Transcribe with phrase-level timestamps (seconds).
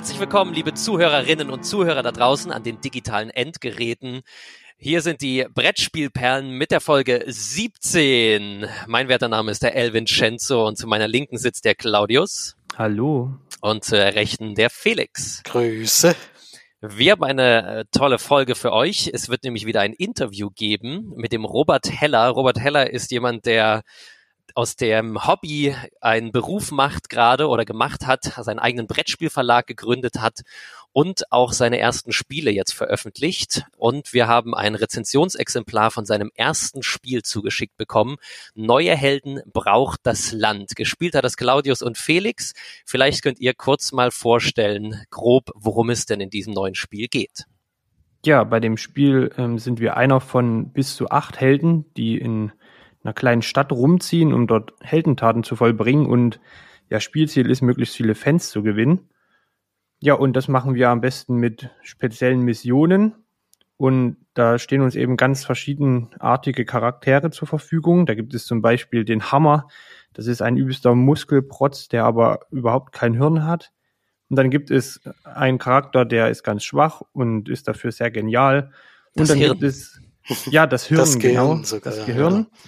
[0.00, 4.22] Herzlich willkommen, liebe Zuhörerinnen und Zuhörer da draußen an den digitalen Endgeräten.
[4.78, 8.64] Hier sind die Brettspielperlen mit der Folge 17.
[8.86, 12.56] Mein werter Name ist der Elvin Schenzo und zu meiner Linken sitzt der Claudius.
[12.78, 13.34] Hallo.
[13.60, 15.42] Und zur Rechten der Felix.
[15.42, 16.16] Grüße.
[16.80, 19.10] Wir haben eine äh, tolle Folge für euch.
[19.12, 22.28] Es wird nämlich wieder ein Interview geben mit dem Robert Heller.
[22.28, 23.82] Robert Heller ist jemand, der
[24.54, 30.40] aus dem Hobby einen Beruf macht gerade oder gemacht hat, seinen eigenen Brettspielverlag gegründet hat
[30.92, 33.64] und auch seine ersten Spiele jetzt veröffentlicht.
[33.76, 38.16] Und wir haben ein Rezensionsexemplar von seinem ersten Spiel zugeschickt bekommen.
[38.54, 40.74] Neue Helden braucht das Land.
[40.76, 42.52] Gespielt hat das Claudius und Felix.
[42.84, 47.44] Vielleicht könnt ihr kurz mal vorstellen, grob, worum es denn in diesem neuen Spiel geht.
[48.24, 52.52] Ja, bei dem Spiel ähm, sind wir einer von bis zu acht Helden, die in
[53.02, 56.40] einer kleinen Stadt rumziehen, um dort Heldentaten zu vollbringen und
[56.88, 59.08] ja, Spielziel ist, möglichst viele Fans zu gewinnen.
[60.00, 63.14] Ja, und das machen wir am besten mit speziellen Missionen.
[63.76, 68.06] Und da stehen uns eben ganz verschiedenartige Charaktere zur Verfügung.
[68.06, 69.68] Da gibt es zum Beispiel den Hammer.
[70.12, 73.72] Das ist ein übelster Muskelprotz, der aber überhaupt kein Hirn hat.
[74.28, 78.72] Und dann gibt es einen Charakter, der ist ganz schwach und ist dafür sehr genial.
[79.14, 79.52] Und das dann Hirn.
[79.52, 80.00] gibt es
[80.46, 82.46] ja das Hirn, das genau, sogar, das Gehirn.
[82.50, 82.58] Ja.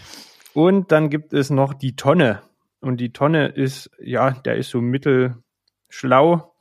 [0.55, 2.43] Und dann gibt es noch die Tonne.
[2.81, 6.55] Und die Tonne ist, ja, der ist so mittelschlau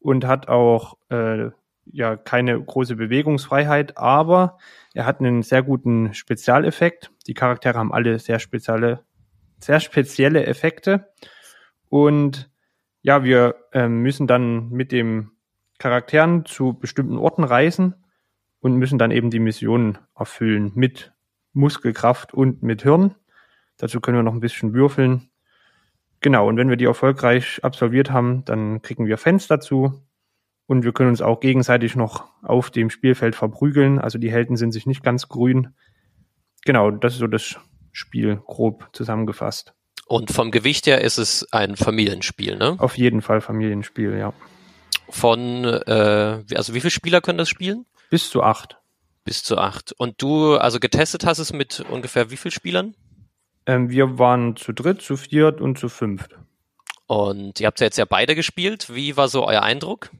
[0.00, 1.50] und hat auch äh,
[1.86, 4.58] ja keine große Bewegungsfreiheit, aber
[4.94, 7.10] er hat einen sehr guten Spezialeffekt.
[7.26, 9.04] Die Charaktere haben alle sehr spezielle,
[9.58, 11.08] sehr spezielle Effekte.
[11.88, 12.50] Und
[13.02, 15.32] ja, wir äh, müssen dann mit dem
[15.78, 17.94] Charakteren zu bestimmten Orten reisen
[18.60, 21.12] und müssen dann eben die Missionen erfüllen mit
[21.52, 23.14] Muskelkraft und mit Hirn.
[23.76, 25.30] Dazu können wir noch ein bisschen würfeln.
[26.20, 30.02] Genau, und wenn wir die erfolgreich absolviert haben, dann kriegen wir Fans dazu.
[30.66, 33.98] Und wir können uns auch gegenseitig noch auf dem Spielfeld verprügeln.
[33.98, 35.74] Also die Helden sind sich nicht ganz grün.
[36.64, 37.56] Genau, das ist so das
[37.92, 39.72] Spiel grob zusammengefasst.
[40.06, 42.76] Und vom Gewicht her ist es ein Familienspiel, ne?
[42.78, 44.32] Auf jeden Fall Familienspiel, ja.
[45.08, 47.86] Von, äh, also wie viele Spieler können das spielen?
[48.10, 48.78] Bis zu acht.
[49.24, 49.92] Bis zu acht.
[49.92, 52.94] Und du, also getestet hast es mit ungefähr wie vielen Spielern?
[53.66, 56.38] Ähm, wir waren zu dritt, zu viert und zu fünft.
[57.06, 58.94] Und ihr habt ja jetzt ja beide gespielt.
[58.94, 60.10] Wie war so euer Eindruck?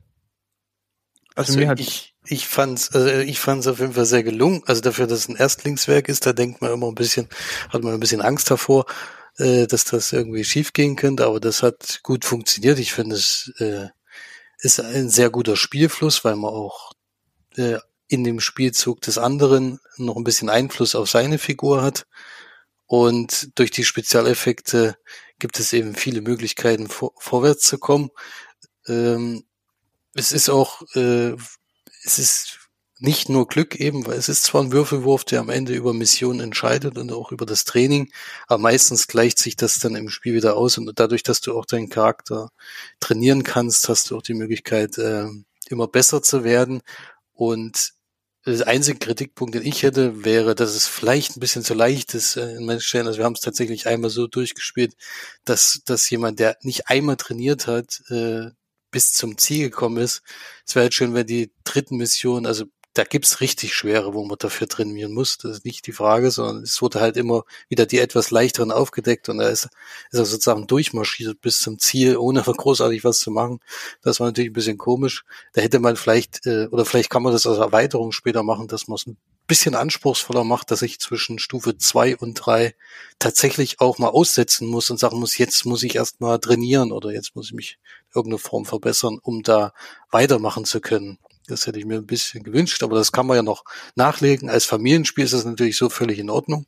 [1.35, 4.63] Also, also mir hat ich, ich fand's, also ich fand's auf jeden Fall sehr gelungen.
[4.67, 7.29] Also dafür, dass es ein Erstlingswerk ist, da denkt man immer ein bisschen,
[7.71, 8.87] hat man ein bisschen Angst davor,
[9.39, 11.27] äh, dass das irgendwie schief gehen könnte.
[11.27, 12.79] Aber das hat gut funktioniert.
[12.79, 13.89] Ich finde, es äh,
[14.59, 16.88] ist ein sehr guter Spielfluss, weil man auch
[17.57, 17.79] äh,
[18.09, 22.07] in dem Spielzug des anderen noch ein bisschen Einfluss auf seine Figur hat.
[22.87, 24.97] Und durch die Spezialeffekte
[25.39, 28.11] gibt es eben viele Möglichkeiten, vor, vorwärts zu kommen.
[28.87, 29.45] Ähm,
[30.15, 31.35] es ist auch, äh,
[32.05, 32.59] es ist
[32.99, 36.41] nicht nur Glück eben, weil es ist zwar ein Würfelwurf, der am Ende über Missionen
[36.41, 38.11] entscheidet und auch über das Training,
[38.49, 41.65] aber meistens gleicht sich das dann im Spiel wieder aus und dadurch, dass du auch
[41.65, 42.49] deinen Charakter
[42.99, 45.27] trainieren kannst, hast du auch die Möglichkeit, äh,
[45.69, 46.83] immer besser zu werden
[47.39, 47.93] und
[48.45, 52.37] der einzige Kritikpunkt, den ich hätte, wäre, dass es vielleicht ein bisschen zu leicht ist
[52.37, 53.07] äh, in manchen Stellen.
[53.07, 54.95] Also wir haben es tatsächlich einmal so durchgespielt,
[55.45, 58.51] dass, dass jemand, der nicht einmal trainiert hat, äh,
[58.91, 60.23] bis zum Ziel gekommen ist.
[60.67, 62.65] Es wäre halt schön, wenn die dritten Missionen, also
[62.99, 65.39] da gibt's richtig schwere, wo man dafür trainieren muss.
[65.39, 69.29] Das ist nicht die Frage, sondern es wurde halt immer wieder die etwas leichteren aufgedeckt
[69.29, 69.69] und da ist,
[70.11, 73.61] ist er sozusagen durchmarschiert bis zum Ziel, ohne großartig was zu machen.
[74.03, 75.25] Das war natürlich ein bisschen komisch.
[75.53, 78.89] Da hätte man vielleicht, äh, oder vielleicht kann man das als Erweiterung später machen, dass
[78.89, 79.17] man es ein
[79.47, 82.75] bisschen anspruchsvoller macht, dass ich zwischen Stufe zwei und drei
[83.21, 87.13] tatsächlich auch mal aussetzen muss und sagen muss, jetzt muss ich erst mal trainieren oder
[87.13, 87.79] jetzt muss ich mich
[88.09, 89.73] in irgendeiner Form verbessern, um da
[90.11, 91.19] weitermachen zu können.
[91.49, 93.65] Das hätte ich mir ein bisschen gewünscht, aber das kann man ja noch
[93.95, 94.51] nachlegen.
[94.51, 96.67] Als Familienspiel ist das natürlich so völlig in Ordnung.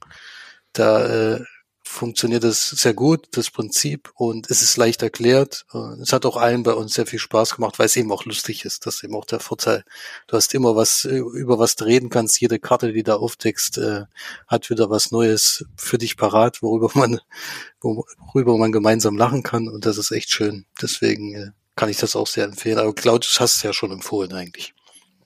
[0.72, 1.44] Da äh,
[1.90, 5.66] funktioniert das sehr gut, das Prinzip, und es ist leicht erklärt.
[6.00, 8.64] Es hat auch allen bei uns sehr viel Spaß gemacht, weil es eben auch lustig
[8.64, 8.86] ist.
[8.86, 9.84] Das ist eben auch der Vorteil.
[10.28, 12.40] Du hast immer was, äh, über was du reden kannst.
[12.40, 14.04] Jede Karte, die da aufdeckst, äh,
[14.46, 17.20] hat wieder was Neues für dich parat, worüber man,
[17.80, 19.68] worüber man gemeinsam lachen kann.
[19.68, 20.66] Und das ist echt schön.
[20.80, 22.78] Deswegen äh, kann ich das auch sehr empfehlen.
[22.78, 24.74] Aber Claudius hast es ja schon empfohlen eigentlich.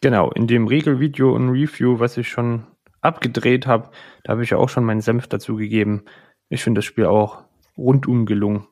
[0.00, 2.67] Genau, in dem Regelvideo und Review, was ich schon
[3.00, 3.91] abgedreht habe,
[4.23, 6.05] da habe ich ja auch schon meinen Senf dazu gegeben.
[6.49, 7.44] Ich finde das Spiel auch
[7.76, 8.67] rundum gelungen.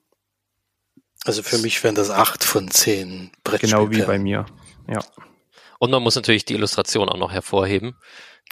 [1.24, 3.72] Also für mich wären das acht von zehn Brettspiele.
[3.72, 4.46] Genau wie bei mir,
[4.88, 5.00] ja.
[5.78, 7.96] Und man muss natürlich die Illustration auch noch hervorheben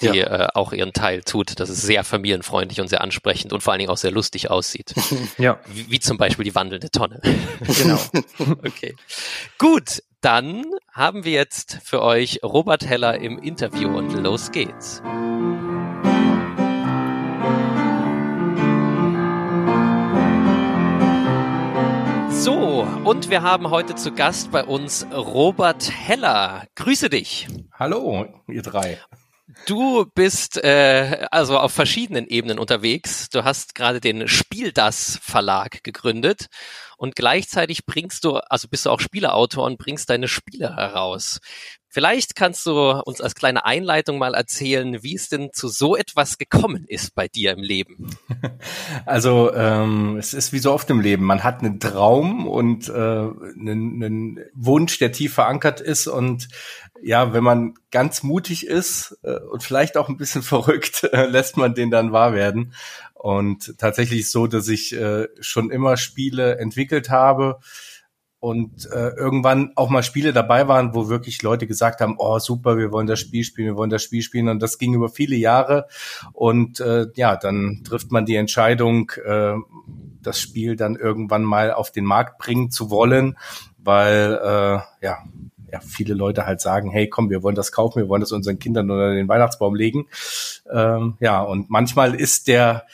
[0.01, 0.45] die ja.
[0.45, 3.81] äh, auch ihren Teil tut, dass es sehr familienfreundlich und sehr ansprechend und vor allen
[3.81, 4.95] Dingen auch sehr lustig aussieht.
[5.39, 5.61] ja.
[5.67, 7.21] Wie, wie zum Beispiel die wandelnde Tonne.
[7.61, 7.99] genau.
[8.65, 8.97] okay.
[9.59, 15.03] Gut, Dann haben wir jetzt für euch Robert Heller im Interview und los geht's.
[22.31, 26.65] So, und wir haben heute zu Gast bei uns Robert Heller.
[26.75, 27.49] Grüße dich.
[27.79, 28.99] Hallo, ihr drei.
[29.67, 33.29] Du bist äh, also auf verschiedenen Ebenen unterwegs.
[33.31, 36.47] Du hast gerade den Spiel das Verlag gegründet
[36.97, 41.41] und gleichzeitig bringst du, also bist du auch Spieleautor und bringst deine Spiele heraus.
[41.93, 42.73] Vielleicht kannst du
[43.05, 47.27] uns als kleine Einleitung mal erzählen, wie es denn zu so etwas gekommen ist bei
[47.27, 48.17] dir im Leben.
[49.07, 51.25] Also ähm, es ist wie so oft im Leben.
[51.25, 56.07] Man hat einen Traum und äh, einen, einen Wunsch, der tief verankert ist.
[56.07, 56.49] Und
[57.03, 61.57] ja, wenn man ganz mutig ist äh, und vielleicht auch ein bisschen verrückt, äh, lässt
[61.57, 62.75] man den dann wahr werden.
[63.15, 67.61] Und tatsächlich so, dass ich äh, schon immer Spiele entwickelt habe
[68.41, 72.79] und äh, irgendwann auch mal Spiele dabei waren, wo wirklich Leute gesagt haben, oh super,
[72.79, 75.37] wir wollen das Spiel spielen, wir wollen das Spiel spielen und das ging über viele
[75.37, 75.87] Jahre
[76.33, 79.55] und äh, ja, dann trifft man die Entscheidung, äh,
[80.23, 83.37] das Spiel dann irgendwann mal auf den Markt bringen zu wollen,
[83.79, 85.19] weil äh, ja
[85.73, 88.59] ja, viele Leute halt sagen, hey, komm, wir wollen das kaufen, wir wollen das unseren
[88.59, 90.09] Kindern unter den Weihnachtsbaum legen.
[90.71, 92.87] Ähm, ja, und manchmal ist der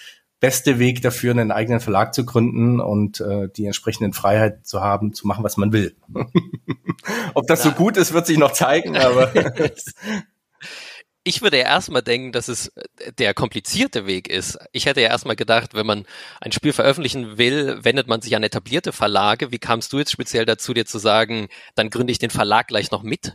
[0.47, 5.13] beste Weg dafür, einen eigenen Verlag zu gründen und äh, die entsprechenden Freiheit zu haben,
[5.13, 5.97] zu machen, was man will.
[7.35, 9.33] Ob das so gut ist, wird sich noch zeigen, aber.
[11.25, 12.73] ich würde ja erstmal denken, dass es
[13.19, 14.57] der komplizierte Weg ist.
[14.71, 16.07] Ich hätte ja erstmal gedacht, wenn man
[16.41, 19.51] ein Spiel veröffentlichen will, wendet man sich an etablierte Verlage.
[19.51, 22.93] Wie kamst du jetzt speziell dazu, dir zu sagen, dann gründe ich den Verlag gleich
[22.93, 23.33] noch mit?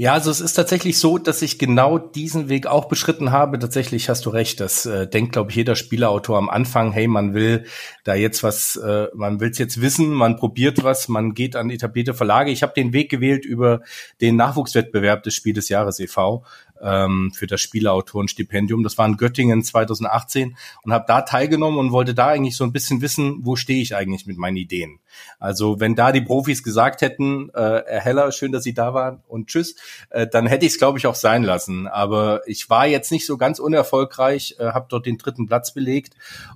[0.00, 3.58] Ja, also es ist tatsächlich so, dass ich genau diesen Weg auch beschritten habe.
[3.58, 4.60] Tatsächlich hast du recht.
[4.60, 6.92] Das äh, denkt, glaube ich, jeder Spieleautor am Anfang.
[6.92, 7.64] Hey, man will
[8.04, 11.68] da jetzt was, äh, man will es jetzt wissen, man probiert was, man geht an
[11.68, 12.52] etablierte Verlage.
[12.52, 13.80] Ich habe den Weg gewählt über
[14.20, 16.44] den Nachwuchswettbewerb des Spiel des Jahres e.V
[16.80, 18.82] ähm, für das Spieleautorenstipendium.
[18.82, 22.72] Das war in Göttingen 2018 und habe da teilgenommen und wollte da eigentlich so ein
[22.72, 25.00] bisschen wissen, wo stehe ich eigentlich mit meinen Ideen.
[25.38, 29.22] Also wenn da die Profis gesagt hätten, äh, Herr Heller, schön, dass Sie da waren
[29.28, 29.76] und tschüss,
[30.10, 31.86] äh, dann hätte ich es, glaube ich, auch sein lassen.
[31.86, 36.14] Aber ich war jetzt nicht so ganz unerfolgreich, äh, habe dort den dritten Platz belegt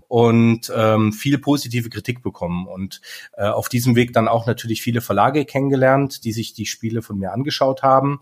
[0.08, 3.00] und ähm, viel positive Kritik bekommen und
[3.36, 7.18] äh, auf diesem Weg dann auch natürlich viele Verlage kennengelernt, die sich die Spiele von
[7.18, 8.20] mir angeschaut haben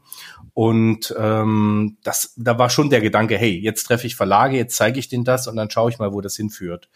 [0.55, 4.99] und ähm, das, da war schon der Gedanke, hey, jetzt treffe ich Verlage, jetzt zeige
[4.99, 6.89] ich denen das und dann schaue ich mal, wo das hinführt.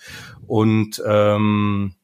[0.46, 1.94] Und ähm,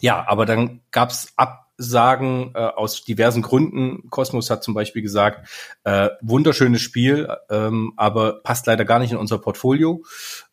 [0.00, 4.08] ja, aber dann gab's Absagen äh, aus diversen Gründen.
[4.10, 5.48] Cosmos hat zum Beispiel gesagt,
[5.84, 10.02] äh, wunderschönes Spiel, ähm, aber passt leider gar nicht in unser Portfolio.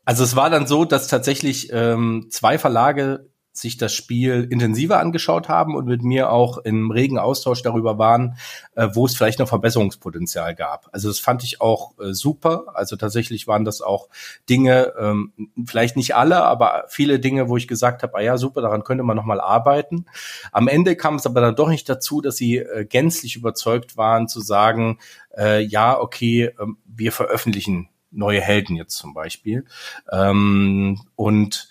[0.06, 5.50] Also es war dann so, dass tatsächlich ähm, zwei Verlage sich das Spiel intensiver angeschaut
[5.50, 8.38] haben und mit mir auch im regen Austausch darüber waren,
[8.76, 10.88] äh, wo es vielleicht noch Verbesserungspotenzial gab.
[10.92, 12.66] Also das fand ich auch äh, super.
[12.76, 14.10] Also tatsächlich waren das auch
[14.50, 15.34] Dinge, ähm,
[15.66, 19.04] vielleicht nicht alle, aber viele Dinge, wo ich gesagt habe, ah ja, super, daran könnte
[19.04, 20.06] man nochmal arbeiten.
[20.52, 24.28] Am Ende kam es aber dann doch nicht dazu, dass sie äh, gänzlich überzeugt waren
[24.28, 25.00] zu sagen,
[25.36, 26.54] äh, ja, okay, äh,
[26.86, 29.66] wir veröffentlichen neue Helden jetzt zum Beispiel.
[30.12, 31.70] Ähm, und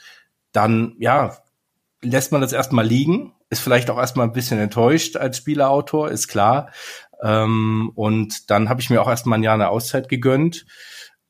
[0.52, 1.37] dann, ja,
[2.10, 6.28] lässt man das erstmal liegen, ist vielleicht auch erstmal ein bisschen enttäuscht als Spieleautor, ist
[6.28, 6.70] klar.
[7.22, 10.66] Ähm, und dann habe ich mir auch erstmal ein Jahr eine Auszeit gegönnt.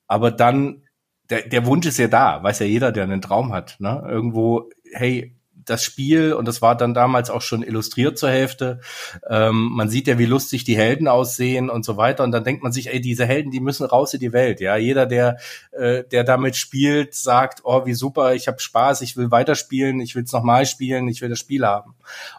[0.06, 0.82] Aber dann,
[1.30, 3.76] der, der Wunsch ist ja da, weiß ja jeder, der einen Traum hat.
[3.80, 4.02] Ne?
[4.08, 5.35] Irgendwo, hey,
[5.66, 8.80] das Spiel, und das war dann damals auch schon illustriert zur Hälfte,
[9.28, 12.24] ähm, man sieht ja, wie lustig die Helden aussehen und so weiter.
[12.24, 14.60] Und dann denkt man sich, ey, diese Helden, die müssen raus in die Welt.
[14.60, 15.38] Ja, jeder, der,
[15.72, 20.14] äh, der damit spielt, sagt, oh, wie super, ich habe Spaß, ich will weiterspielen, ich
[20.14, 21.94] will es nochmal spielen, ich will das Spiel haben.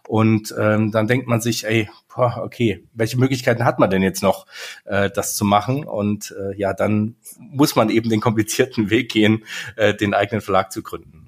[0.07, 4.23] Und ähm, dann denkt man sich, ey, boah, okay, welche Möglichkeiten hat man denn jetzt
[4.23, 4.45] noch,
[4.85, 5.83] äh, das zu machen?
[5.83, 9.43] Und äh, ja, dann muss man eben den komplizierten Weg gehen,
[9.75, 11.26] äh, den eigenen Verlag zu gründen.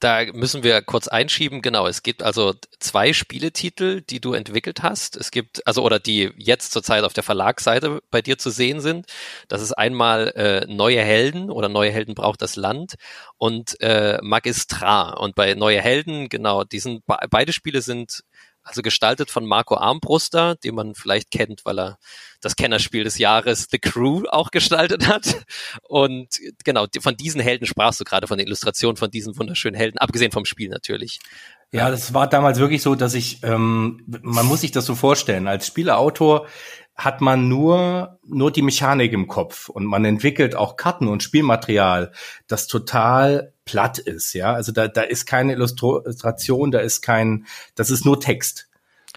[0.00, 1.60] Da müssen wir kurz einschieben.
[1.60, 5.16] Genau, es gibt also zwei Spieletitel, die du entwickelt hast.
[5.16, 9.06] Es gibt, also oder die jetzt zurzeit auf der Verlagsseite bei dir zu sehen sind.
[9.48, 12.94] Das ist einmal äh, Neue Helden oder Neue Helden braucht das Land
[13.38, 15.14] und äh, Magistra.
[15.14, 18.22] Und bei Neue Helden, genau, die sind, beide Spiele sind
[18.68, 21.98] also gestaltet von Marco Armbruster, den man vielleicht kennt, weil er
[22.40, 25.44] das Kennerspiel des Jahres The Crew auch gestaltet hat.
[25.82, 26.28] Und
[26.64, 30.32] genau, von diesen Helden sprachst du gerade, von der Illustration von diesen wunderschönen Helden, abgesehen
[30.32, 31.18] vom Spiel natürlich.
[31.70, 35.46] Ja, das war damals wirklich so, dass ich, ähm, man muss sich das so vorstellen,
[35.46, 36.46] als Spieleautor
[36.98, 42.10] hat man nur, nur die Mechanik im Kopf und man entwickelt auch Karten und Spielmaterial,
[42.48, 44.52] das total platt ist, ja.
[44.52, 48.68] Also da, da ist keine Illustration, da ist kein, das ist nur Text.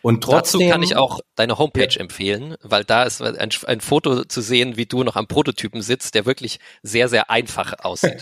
[0.01, 2.01] Und trotzdem, Dazu kann ich auch deine Homepage ja.
[2.01, 6.15] empfehlen, weil da ist ein, ein, Foto zu sehen, wie du noch am Prototypen sitzt,
[6.15, 8.19] der wirklich sehr, sehr einfach aussieht.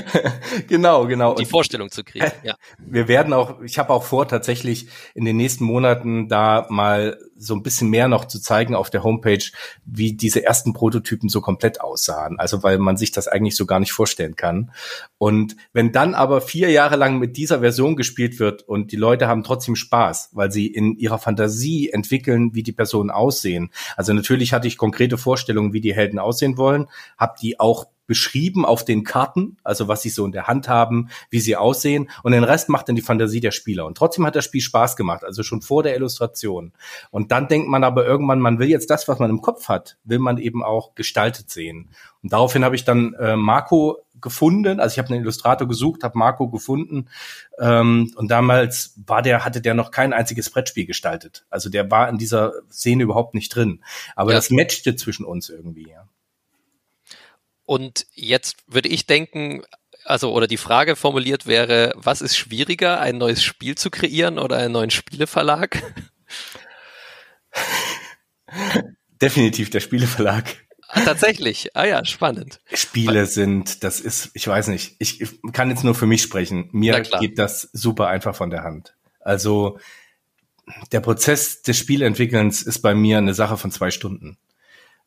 [0.68, 1.34] genau, genau.
[1.34, 2.24] Die Vorstellung zu kriegen.
[2.42, 2.56] Ja.
[2.78, 7.54] Wir werden auch, ich habe auch vor, tatsächlich in den nächsten Monaten da mal so
[7.54, 9.44] ein bisschen mehr noch zu zeigen auf der Homepage,
[9.84, 12.38] wie diese ersten Prototypen so komplett aussahen.
[12.38, 14.70] Also weil man sich das eigentlich so gar nicht vorstellen kann.
[15.18, 19.28] Und wenn dann aber vier Jahre lang mit dieser Version gespielt wird und die Leute
[19.28, 23.70] haben trotzdem Spaß, weil sie in ihrer Fantasie entwickeln, wie die Personen aussehen.
[23.96, 26.86] Also natürlich hatte ich konkrete Vorstellungen, wie die Helden aussehen wollen,
[27.16, 31.08] habe die auch beschrieben auf den Karten, also was sie so in der Hand haben,
[31.30, 33.86] wie sie aussehen und den Rest macht dann die Fantasie der Spieler.
[33.86, 36.72] Und trotzdem hat das Spiel Spaß gemacht, also schon vor der Illustration.
[37.10, 39.96] Und dann denkt man aber irgendwann, man will jetzt das, was man im Kopf hat,
[40.04, 41.90] will man eben auch gestaltet sehen.
[42.22, 46.18] Und daraufhin habe ich dann äh, Marco gefunden, also ich habe einen Illustrator gesucht, habe
[46.18, 47.08] Marco gefunden
[47.58, 51.44] ähm, und damals war der hatte der noch kein einziges Brettspiel gestaltet.
[51.50, 53.84] Also der war in dieser Szene überhaupt nicht drin.
[54.16, 54.38] Aber ja.
[54.38, 55.90] das matchte zwischen uns irgendwie.
[55.90, 56.08] Ja.
[57.64, 59.62] Und jetzt würde ich denken,
[60.04, 64.58] also oder die Frage formuliert wäre, was ist schwieriger, ein neues Spiel zu kreieren oder
[64.58, 65.82] einen neuen Spieleverlag?
[69.20, 70.44] Definitiv der Spieleverlag.
[70.88, 71.74] Ah, tatsächlich.
[71.74, 72.60] Ah ja, spannend.
[72.72, 76.68] Spiele sind, das ist, ich weiß nicht, ich, ich kann jetzt nur für mich sprechen.
[76.72, 78.94] Mir geht das super einfach von der Hand.
[79.20, 79.78] Also
[80.92, 84.38] der Prozess des Spielentwickelns ist bei mir eine Sache von zwei Stunden.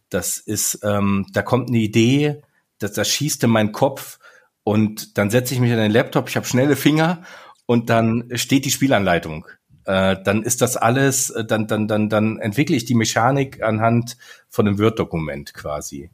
[0.10, 2.42] Das ist, ähm, da kommt eine Idee,
[2.80, 4.20] das, das schießt in meinen Kopf
[4.64, 7.24] und dann setze ich mich an den Laptop, ich habe schnelle Finger
[7.66, 9.46] und dann steht die Spielanleitung.
[9.86, 14.18] Äh, dann ist das alles, äh, dann, dann, dann, dann entwickle ich die Mechanik anhand
[14.50, 16.10] von einem Word-Dokument quasi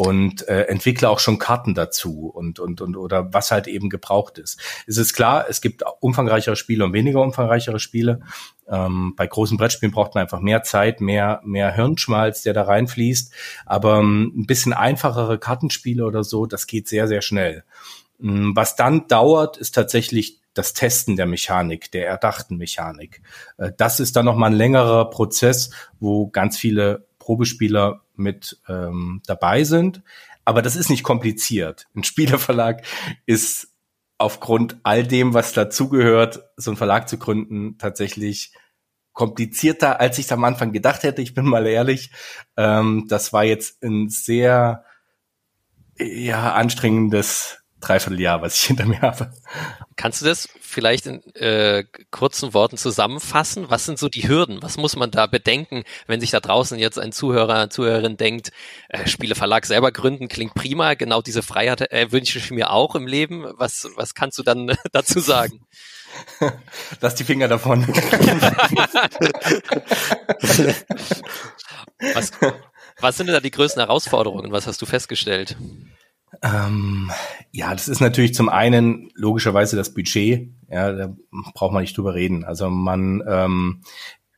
[0.00, 4.38] und äh, entwickle auch schon Karten dazu und und und oder was halt eben gebraucht
[4.38, 4.58] ist.
[4.86, 8.20] Es ist klar, es gibt umfangreichere Spiele und weniger umfangreichere Spiele.
[8.66, 13.34] Ähm, bei großen Brettspielen braucht man einfach mehr Zeit, mehr mehr Hirnschmalz, der da reinfließt.
[13.66, 17.64] Aber ähm, ein bisschen einfachere Kartenspiele oder so, das geht sehr sehr schnell.
[18.22, 23.20] Ähm, was dann dauert, ist tatsächlich das Testen der Mechanik, der erdachten Mechanik.
[23.58, 29.22] Äh, das ist dann noch mal ein längerer Prozess, wo ganz viele Probespieler mit ähm,
[29.24, 30.02] dabei sind.
[30.44, 31.86] Aber das ist nicht kompliziert.
[31.94, 32.84] Ein Spieleverlag
[33.24, 33.68] ist
[34.18, 38.52] aufgrund all dem, was dazugehört, so einen Verlag zu gründen, tatsächlich
[39.12, 41.22] komplizierter, als ich es am Anfang gedacht hätte.
[41.22, 42.10] Ich bin mal ehrlich.
[42.56, 44.84] Ähm, das war jetzt ein sehr
[45.96, 49.32] ja, anstrengendes Dreivierteljahr, was ich hinter mir habe.
[49.96, 53.68] Kannst du das vielleicht in äh, kurzen Worten zusammenfassen?
[53.68, 54.62] Was sind so die Hürden?
[54.62, 58.52] Was muss man da bedenken, wenn sich da draußen jetzt ein Zuhörer, Zuhörerin denkt,
[58.88, 63.06] äh, Spieleverlag selber gründen klingt prima, genau diese Freiheit äh, wünsche ich mir auch im
[63.06, 63.46] Leben.
[63.56, 65.60] Was, was kannst du dann dazu sagen?
[67.00, 67.86] Lass die Finger davon.
[72.14, 72.32] was,
[73.00, 74.52] was sind denn da die größten Herausforderungen?
[74.52, 75.56] Was hast du festgestellt?
[76.42, 77.10] Ähm,
[77.52, 80.48] ja, das ist natürlich zum einen logischerweise das Budget.
[80.68, 81.14] Ja, da
[81.54, 82.44] braucht man nicht drüber reden.
[82.44, 83.82] Also man, ähm,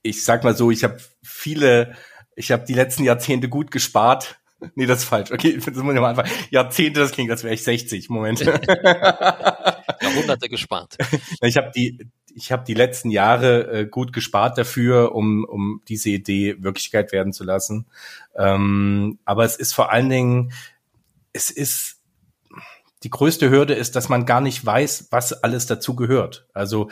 [0.02, 1.94] ich sag mal so, ich habe viele,
[2.34, 4.38] ich habe die letzten Jahrzehnte gut gespart.
[4.76, 5.32] Nee, das ist falsch.
[5.32, 6.28] Okay, das muss ich mal einfach.
[6.50, 8.08] Jahrzehnte, das klingt, als wäre ich 60.
[8.11, 8.38] Moment.
[8.40, 10.96] Jahrhunderte gespart.
[11.40, 16.11] Ich habe die, ich habe die letzten Jahre äh, gut gespart dafür, um, um diese
[16.11, 17.87] Idee Wirklichkeit werden zu lassen.
[18.37, 20.52] Ähm, aber es ist vor allen Dingen
[21.32, 22.02] es ist
[23.02, 26.46] die größte Hürde ist, dass man gar nicht weiß, was alles dazu gehört.
[26.52, 26.88] Also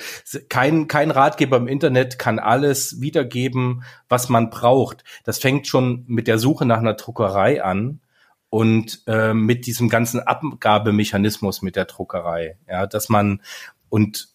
[0.49, 5.05] kein, kein Ratgeber im Internet kann alles wiedergeben, was man braucht.
[5.25, 8.01] Das fängt schon mit der Suche nach einer Druckerei an
[8.49, 12.59] und äh, mit diesem ganzen Abgabemechanismus mit der Druckerei.
[12.69, 13.43] Ja, dass man
[13.89, 14.29] und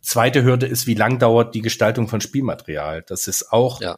[0.00, 3.02] zweite Hürde ist, wie lang dauert die Gestaltung von Spielmaterial.
[3.02, 3.96] Das ist auch ja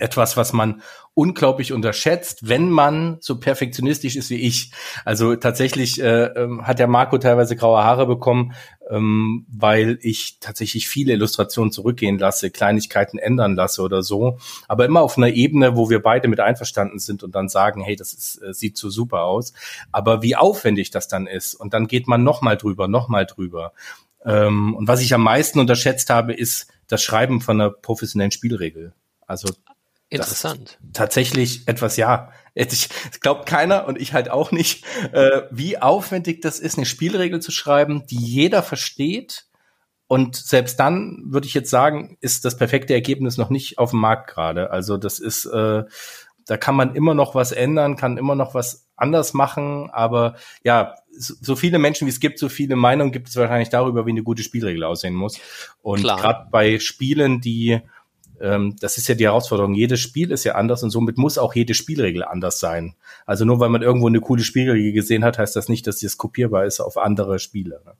[0.00, 0.82] etwas, was man
[1.14, 4.70] unglaublich unterschätzt, wenn man so perfektionistisch ist wie ich.
[5.04, 8.54] Also tatsächlich äh, ähm, hat der Marco teilweise graue Haare bekommen,
[8.88, 14.38] ähm, weil ich tatsächlich viele Illustrationen zurückgehen lasse, Kleinigkeiten ändern lasse oder so.
[14.68, 17.96] Aber immer auf einer Ebene, wo wir beide mit einverstanden sind und dann sagen, hey,
[17.96, 19.52] das ist, äh, sieht so super aus.
[19.90, 21.54] Aber wie aufwendig das dann ist.
[21.54, 23.72] Und dann geht man nochmal drüber, nochmal drüber.
[24.24, 28.92] Ähm, und was ich am meisten unterschätzt habe, ist das Schreiben von einer professionellen Spielregel.
[29.26, 29.48] Also
[30.10, 30.78] Interessant.
[30.92, 32.32] Tatsächlich etwas, ja.
[32.60, 32.88] Ich
[33.20, 37.52] glaubt keiner und ich halt auch nicht, äh, wie aufwendig das ist, eine Spielregel zu
[37.52, 39.46] schreiben, die jeder versteht.
[40.08, 44.00] Und selbst dann würde ich jetzt sagen, ist das perfekte Ergebnis noch nicht auf dem
[44.00, 44.72] Markt gerade.
[44.72, 45.84] Also das ist, äh,
[46.46, 49.90] da kann man immer noch was ändern, kann immer noch was anders machen.
[49.92, 50.34] Aber
[50.64, 54.10] ja, so, viele Menschen wie es gibt, so viele Meinungen gibt es wahrscheinlich darüber, wie
[54.10, 55.38] eine gute Spielregel aussehen muss.
[55.82, 57.80] Und gerade bei Spielen, die
[58.38, 59.74] das ist ja die Herausforderung.
[59.74, 62.94] Jedes Spiel ist ja anders und somit muss auch jede Spielregel anders sein.
[63.26, 66.16] Also nur weil man irgendwo eine coole Spielregel gesehen hat, heißt das nicht, dass das
[66.16, 67.80] kopierbar ist auf andere Spiele.
[67.84, 67.92] Ne?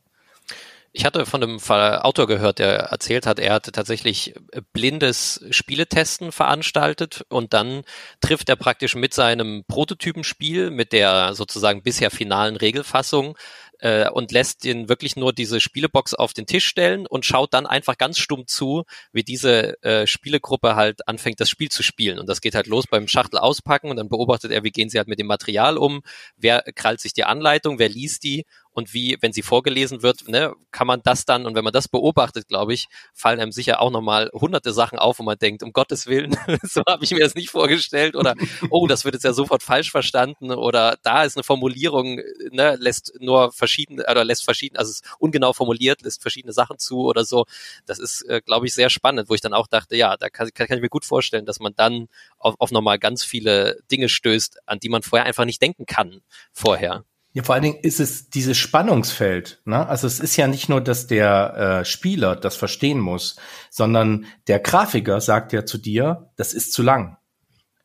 [0.93, 4.35] Ich hatte von einem Autor gehört, der erzählt hat, er hatte tatsächlich
[4.73, 7.83] blindes Spieletesten veranstaltet und dann
[8.21, 13.37] trifft er praktisch mit seinem Prototypenspiel, mit der sozusagen bisher finalen Regelfassung,
[13.79, 17.67] äh, und lässt ihn wirklich nur diese Spielebox auf den Tisch stellen und schaut dann
[17.67, 22.19] einfach ganz stumm zu, wie diese äh, Spielegruppe halt anfängt, das Spiel zu spielen.
[22.19, 24.99] Und das geht halt los beim Schachtel auspacken und dann beobachtet er, wie gehen sie
[24.99, 26.03] halt mit dem Material um,
[26.37, 28.45] wer krallt sich die Anleitung, wer liest die
[28.79, 31.89] und wie, wenn sie vorgelesen wird, ne, kann man das dann, und wenn man das
[31.89, 35.73] beobachtet, glaube ich, fallen einem sicher auch nochmal hunderte Sachen auf, wo man denkt, um
[35.73, 38.35] Gottes Willen, so habe ich mir das nicht vorgestellt oder
[38.71, 42.21] oh, das wird jetzt ja sofort falsch verstanden oder da ist eine Formulierung,
[42.53, 47.01] ne, lässt nur verschiedene, oder lässt verschiedene, also ist ungenau formuliert, lässt verschiedene Sachen zu
[47.01, 47.47] oder so.
[47.85, 50.49] Das ist, äh, glaube ich, sehr spannend, wo ich dann auch dachte, ja, da kann,
[50.55, 52.07] kann, ich mir gut vorstellen, dass man dann
[52.39, 56.21] auf, auf nochmal ganz viele Dinge stößt, an die man vorher einfach nicht denken kann
[56.53, 57.05] vorher.
[57.33, 59.61] Ja, vor allen Dingen ist es dieses Spannungsfeld.
[59.65, 59.87] Ne?
[59.87, 63.37] Also es ist ja nicht nur, dass der äh, Spieler das verstehen muss,
[63.71, 67.19] sondern der Grafiker sagt ja zu dir, das ist zu lang.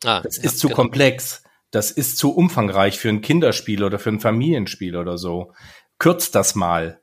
[0.04, 0.76] Ah, das ja, ist zu genau.
[0.78, 1.44] komplex.
[1.72, 5.54] Das ist zu umfangreich für ein Kinderspiel oder für ein Familienspiel oder so.
[5.98, 7.02] Kürz das mal.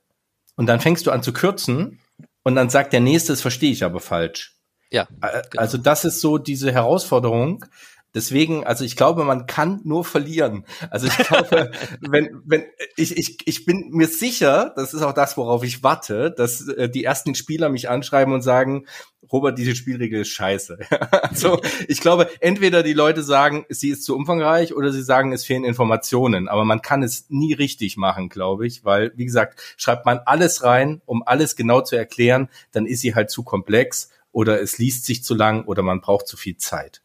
[0.56, 2.00] Und dann fängst du an zu kürzen
[2.42, 4.56] und dann sagt der nächste, das verstehe ich aber falsch.
[4.90, 5.06] Ja.
[5.06, 5.42] Genau.
[5.56, 7.64] Also das ist so diese Herausforderung,
[8.12, 10.64] Deswegen, also ich glaube, man kann nur verlieren.
[10.90, 12.64] Also ich glaube, wenn, wenn,
[12.97, 16.88] ich, ich, ich bin mir sicher, das ist auch das, worauf ich warte, dass äh,
[16.88, 18.87] die ersten Spieler mich anschreiben und sagen,
[19.31, 20.79] Robert, diese Spielregel ist scheiße.
[21.23, 25.44] also ich glaube, entweder die Leute sagen, sie ist zu umfangreich oder sie sagen, es
[25.44, 26.49] fehlen Informationen.
[26.49, 30.64] Aber man kann es nie richtig machen, glaube ich, weil, wie gesagt, schreibt man alles
[30.64, 35.05] rein, um alles genau zu erklären, dann ist sie halt zu komplex oder es liest
[35.05, 37.03] sich zu lang oder man braucht zu viel Zeit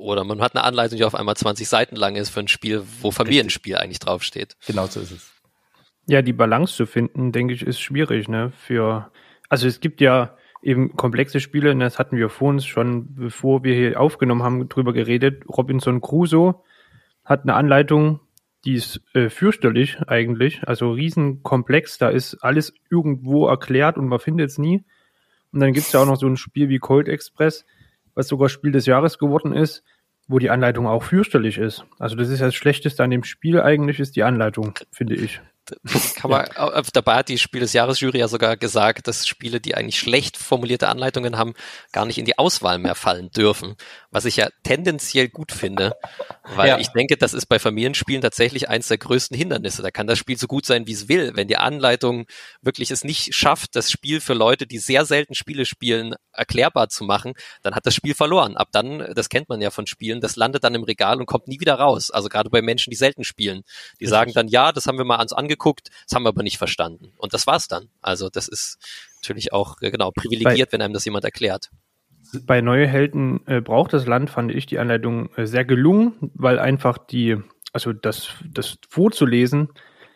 [0.00, 2.82] oder man hat eine Anleitung, die auf einmal 20 Seiten lang ist für ein Spiel,
[3.00, 4.56] wo Familienspiel eigentlich draufsteht.
[4.66, 5.32] Genau so ist es.
[6.06, 8.52] Ja, die Balance zu finden, denke ich, ist schwierig, ne?
[8.56, 9.12] Für,
[9.48, 13.64] also es gibt ja eben komplexe Spiele, ne, das hatten wir vor uns schon, bevor
[13.64, 15.44] wir hier aufgenommen haben, drüber geredet.
[15.48, 16.56] Robinson Crusoe
[17.24, 18.20] hat eine Anleitung,
[18.64, 24.50] die ist äh, fürchterlich eigentlich, also riesenkomplex, da ist alles irgendwo erklärt und man findet
[24.50, 24.84] es nie.
[25.52, 27.64] Und dann gibt es ja auch noch so ein Spiel wie Cold Express,
[28.14, 29.82] was sogar Spiel des Jahres geworden ist,
[30.30, 31.84] wo die Anleitung auch fürchterlich ist.
[31.98, 35.40] Also das ist das Schlechteste an dem Spiel eigentlich, ist die Anleitung, finde ich.
[36.16, 36.82] Kann man, ja.
[36.92, 40.36] dabei hat die Spiel des Jahres Jury ja sogar gesagt, dass Spiele, die eigentlich schlecht
[40.36, 41.54] formulierte Anleitungen haben,
[41.92, 43.74] gar nicht in die Auswahl mehr fallen dürfen.
[44.10, 45.92] Was ich ja tendenziell gut finde,
[46.56, 46.78] weil ja.
[46.78, 49.82] ich denke, das ist bei Familienspielen tatsächlich eins der größten Hindernisse.
[49.82, 51.32] Da kann das Spiel so gut sein, wie es will.
[51.34, 52.26] Wenn die Anleitung
[52.60, 57.04] wirklich es nicht schafft, das Spiel für Leute, die sehr selten Spiele spielen, erklärbar zu
[57.04, 58.56] machen, dann hat das Spiel verloren.
[58.56, 61.48] Ab dann, das kennt man ja von Spielen, das landet dann im Regal und kommt
[61.48, 62.10] nie wieder raus.
[62.10, 63.62] Also gerade bei Menschen, die selten spielen.
[64.00, 66.42] Die sagen dann, ja, das haben wir mal ans angeguckt angeguckt, das haben wir aber
[66.42, 67.12] nicht verstanden.
[67.16, 67.88] Und das war's dann.
[68.00, 68.78] Also das ist
[69.20, 71.70] natürlich auch, äh, genau, privilegiert, bei, wenn einem das jemand erklärt.
[72.46, 76.58] Bei Neue Helden äh, braucht das Land, fand ich die Anleitung äh, sehr gelungen, weil
[76.58, 77.36] einfach die,
[77.72, 79.68] also das, das vorzulesen,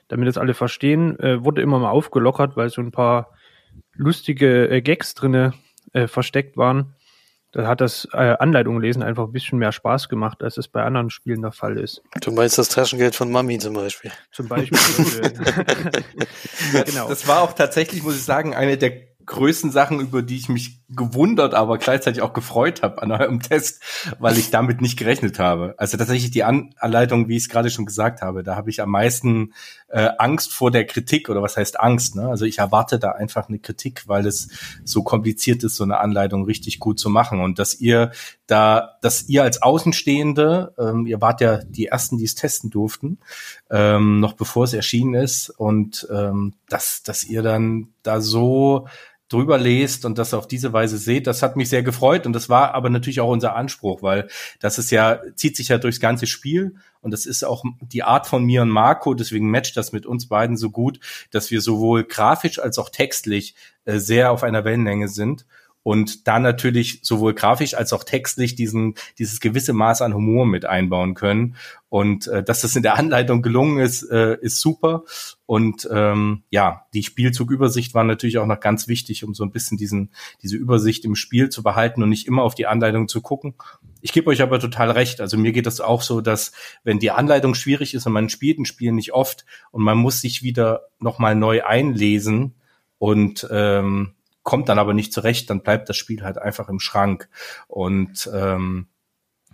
[0.09, 3.31] damit das alle verstehen, äh, wurde immer mal aufgelockert, weil so ein paar
[3.93, 5.55] lustige äh, Gags drinne
[5.93, 6.95] äh, versteckt waren
[7.55, 10.83] da hat das äh, Anleitung lesen einfach ein bisschen mehr Spaß gemacht, als es bei
[10.83, 12.03] anderen Spielen der Fall ist.
[12.21, 14.11] Du meinst das Taschengeld von Mami zum Beispiel?
[14.33, 14.77] Zum Beispiel.
[16.73, 17.09] ja, genau.
[17.09, 18.91] Das war auch tatsächlich, muss ich sagen, eine der
[19.25, 23.81] größten Sachen, über die ich mich gewundert, aber gleichzeitig auch gefreut habe an eurem Test,
[24.19, 25.75] weil ich damit nicht gerechnet habe.
[25.79, 28.91] Also tatsächlich die Anleitung, wie ich es gerade schon gesagt habe, da habe ich am
[28.91, 29.55] meisten
[29.89, 32.17] äh, Angst vor der Kritik oder was heißt Angst?
[32.17, 32.29] Ne?
[32.29, 34.49] Also ich erwarte da einfach eine Kritik, weil es
[34.85, 38.11] so kompliziert ist, so eine Anleitung richtig gut zu machen und dass ihr
[38.47, 43.19] da, dass ihr als Außenstehende, ähm, ihr wart ja die ersten, die es testen durften,
[43.71, 48.87] ähm, noch bevor es erschienen ist und ähm, dass, dass ihr dann da so
[49.35, 52.49] drüber lest und das auf diese Weise seht, das hat mich sehr gefreut und das
[52.49, 54.29] war aber natürlich auch unser Anspruch, weil
[54.61, 58.27] das ist ja, zieht sich ja durchs ganze Spiel und das ist auch die Art
[58.27, 62.05] von mir und Marco, deswegen matcht das mit uns beiden so gut, dass wir sowohl
[62.05, 65.45] grafisch als auch textlich äh, sehr auf einer Wellenlänge sind
[65.85, 70.65] und da natürlich sowohl grafisch als auch textlich diesen dieses gewisse Maß an Humor mit
[70.65, 71.55] einbauen können
[71.89, 75.05] und äh, dass das in der Anleitung gelungen ist, äh, ist super
[75.47, 79.77] und ähm, ja die Spielzugübersicht war natürlich auch noch ganz wichtig, um so ein bisschen
[79.77, 80.11] diesen
[80.43, 83.55] diese Übersicht im Spiel zu behalten und nicht immer auf die Anleitung zu gucken.
[84.01, 85.21] Ich gebe euch aber total recht.
[85.21, 88.59] Also mir geht das auch so, dass wenn die Anleitung schwierig ist und man spielt
[88.59, 92.55] ein Spiel nicht oft und man muss sich wieder noch mal neu einlesen
[92.99, 97.29] und ähm, kommt dann aber nicht zurecht, dann bleibt das Spiel halt einfach im Schrank.
[97.67, 98.87] Und ähm,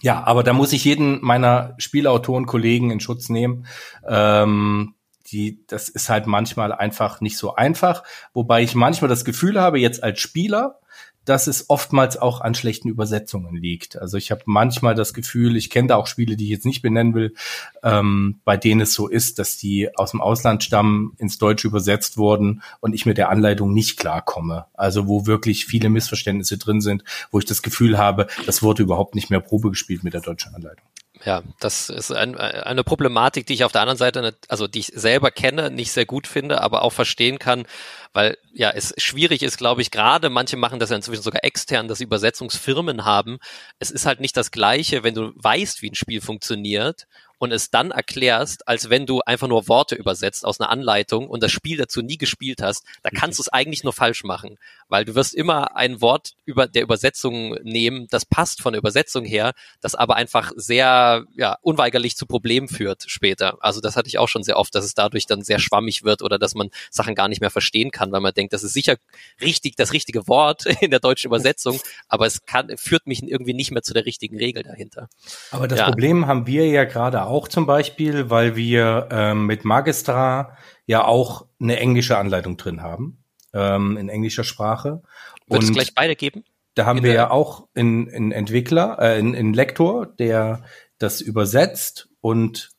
[0.02, 3.66] ja, aber da muss ich jeden meiner Spielautoren, Kollegen in Schutz nehmen.
[4.06, 4.94] Ähm,
[5.28, 8.02] die, das ist halt manchmal einfach nicht so einfach.
[8.32, 10.80] Wobei ich manchmal das Gefühl habe, jetzt als Spieler,
[11.24, 13.96] dass es oftmals auch an schlechten Übersetzungen liegt.
[13.96, 16.82] Also ich habe manchmal das Gefühl, ich kenne da auch Spiele, die ich jetzt nicht
[16.82, 17.34] benennen will,
[17.82, 22.16] ähm, bei denen es so ist, dass die aus dem Ausland stammen, ins Deutsche übersetzt
[22.16, 24.66] wurden und ich mit der Anleitung nicht klarkomme.
[24.74, 29.14] Also wo wirklich viele Missverständnisse drin sind, wo ich das Gefühl habe, das wurde überhaupt
[29.14, 30.86] nicht mehr Probe gespielt mit der deutschen Anleitung.
[31.22, 34.86] Ja, das ist ein, eine Problematik, die ich auf der anderen Seite, also die ich
[34.86, 37.66] selber kenne, nicht sehr gut finde, aber auch verstehen kann,
[38.14, 41.88] weil ja es schwierig ist, glaube ich, gerade manche machen das ja inzwischen sogar extern,
[41.88, 43.38] dass sie Übersetzungsfirmen haben.
[43.78, 47.06] Es ist halt nicht das Gleiche, wenn du weißt, wie ein Spiel funktioniert
[47.40, 51.42] und es dann erklärst, als wenn du einfach nur Worte übersetzt aus einer Anleitung und
[51.42, 54.58] das Spiel dazu nie gespielt hast, da kannst du es eigentlich nur falsch machen,
[54.90, 59.24] weil du wirst immer ein Wort über der Übersetzung nehmen, das passt von der Übersetzung
[59.24, 63.56] her, das aber einfach sehr ja, unweigerlich zu Problemen führt später.
[63.60, 66.22] Also das hatte ich auch schon sehr oft, dass es dadurch dann sehr schwammig wird
[66.22, 68.96] oder dass man Sachen gar nicht mehr verstehen kann, weil man denkt, das ist sicher
[69.40, 73.70] richtig das richtige Wort in der deutschen Übersetzung, aber es kann führt mich irgendwie nicht
[73.70, 75.08] mehr zu der richtigen Regel dahinter.
[75.52, 75.86] Aber das ja.
[75.86, 81.46] Problem haben wir ja gerade auch zum Beispiel, weil wir ähm, mit Magistra ja auch
[81.60, 83.19] eine englische Anleitung drin haben,
[83.52, 85.02] ähm, in englischer Sprache.
[85.46, 86.44] Wird es gleich beide geben?
[86.74, 90.64] Da haben wir ja auch einen, einen Entwickler, äh, einen, einen Lektor, der
[90.98, 92.70] das übersetzt und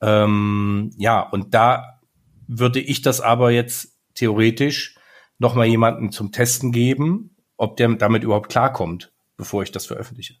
[0.00, 2.00] ähm, ja, und da
[2.46, 4.96] würde ich das aber jetzt theoretisch
[5.38, 10.34] noch mal jemanden zum Testen geben, ob der damit überhaupt klarkommt, bevor ich das veröffentliche.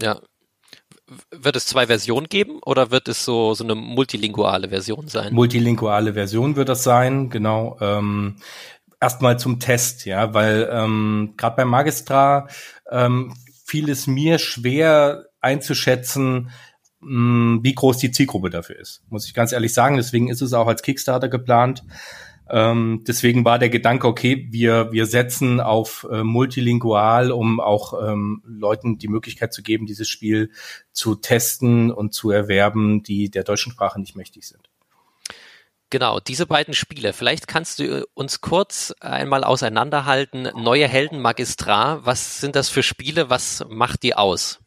[0.00, 0.20] Ja,
[1.30, 5.32] wird es zwei Versionen geben oder wird es so, so eine multilinguale Version sein?
[5.32, 7.76] Multilinguale Version wird das sein, genau.
[7.80, 8.36] Ähm,
[9.00, 12.46] Erstmal zum Test, ja, weil ähm, gerade beim Magistra
[12.88, 16.50] ähm, fiel es mir schwer einzuschätzen,
[17.00, 19.02] mh, hm, wie groß die Zielgruppe dafür ist.
[19.08, 19.96] Muss ich ganz ehrlich sagen.
[19.96, 21.82] Deswegen ist es auch als Kickstarter geplant.
[22.48, 28.42] Ähm, deswegen war der Gedanke, okay, wir, wir setzen auf äh, multilingual, um auch ähm,
[28.44, 30.50] Leuten die Möglichkeit zu geben, dieses Spiel
[30.92, 34.68] zu testen und zu erwerben, die der deutschen Sprache nicht mächtig sind.
[35.92, 37.12] Genau, diese beiden Spiele.
[37.12, 40.48] Vielleicht kannst du äh, uns kurz einmal auseinanderhalten.
[40.54, 43.28] Neue Helden Magistrat, was sind das für Spiele?
[43.28, 44.58] Was macht die aus?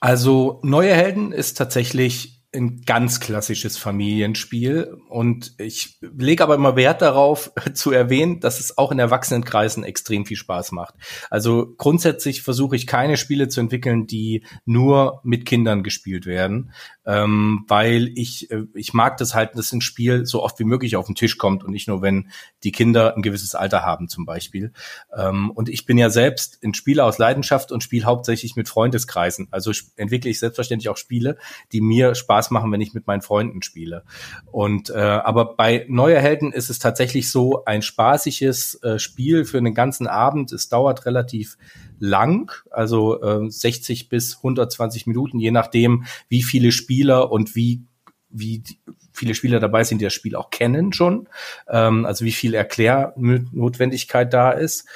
[0.00, 7.00] Also, Neue Helden ist tatsächlich ein ganz klassisches Familienspiel und ich lege aber immer Wert
[7.00, 10.94] darauf zu erwähnen, dass es auch in Erwachsenenkreisen extrem viel Spaß macht.
[11.30, 16.72] Also grundsätzlich versuche ich keine Spiele zu entwickeln, die nur mit Kindern gespielt werden,
[17.06, 20.96] ähm, weil ich äh, ich mag das halt, dass ein Spiel so oft wie möglich
[20.96, 22.30] auf den Tisch kommt und nicht nur wenn
[22.64, 24.72] die Kinder ein gewisses Alter haben zum Beispiel.
[25.16, 29.48] Ähm, und ich bin ja selbst ein Spieler aus Leidenschaft und spiele hauptsächlich mit Freundeskreisen.
[29.50, 31.38] Also entwickle ich selbstverständlich auch Spiele,
[31.72, 34.02] die mir Spaß Spaß machen, wenn ich mit meinen Freunden spiele.
[34.46, 39.58] Und äh, aber bei Neue Helden ist es tatsächlich so ein spaßiges äh, Spiel für
[39.58, 40.52] einen ganzen Abend.
[40.52, 41.56] Es dauert relativ
[41.98, 47.84] lang, also äh, 60 bis 120 Minuten, je nachdem, wie viele Spieler und wie
[48.30, 48.62] wie
[49.10, 51.30] viele Spieler dabei sind, die das Spiel auch kennen schon,
[51.66, 54.86] ähm, also wie viel Erklärnotwendigkeit da ist.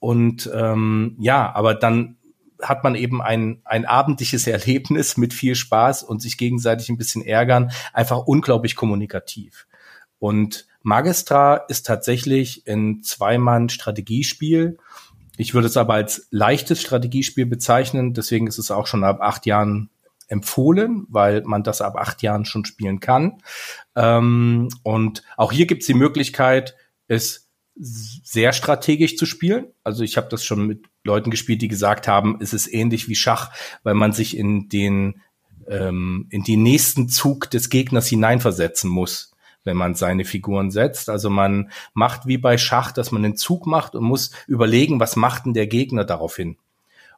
[0.00, 2.18] Und ähm, ja, aber dann
[2.64, 7.22] hat man eben ein, ein abendliches Erlebnis mit viel Spaß und sich gegenseitig ein bisschen
[7.22, 9.66] ärgern, einfach unglaublich kommunikativ.
[10.18, 14.78] Und Magistra ist tatsächlich ein Zweimann-Strategiespiel.
[15.36, 19.46] Ich würde es aber als leichtes Strategiespiel bezeichnen, deswegen ist es auch schon ab acht
[19.46, 19.90] Jahren
[20.28, 23.42] empfohlen, weil man das ab acht Jahren schon spielen kann.
[23.96, 26.76] Ähm, und auch hier gibt es die Möglichkeit,
[27.08, 27.43] es
[27.76, 29.66] sehr strategisch zu spielen.
[29.82, 33.16] Also ich habe das schon mit Leuten gespielt, die gesagt haben, es ist ähnlich wie
[33.16, 33.50] Schach,
[33.82, 35.20] weil man sich in den
[35.68, 39.32] ähm, in den nächsten Zug des Gegners hineinversetzen muss,
[39.64, 41.08] wenn man seine Figuren setzt.
[41.08, 45.16] Also man macht wie bei Schach, dass man einen Zug macht und muss überlegen, was
[45.16, 46.58] macht denn der Gegner daraufhin.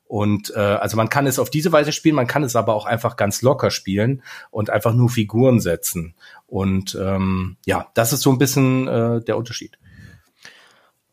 [0.09, 2.87] Und äh, also man kann es auf diese Weise spielen, man kann es aber auch
[2.87, 6.15] einfach ganz locker spielen und einfach nur Figuren setzen.
[6.47, 9.79] Und ähm, ja, das ist so ein bisschen äh, der Unterschied.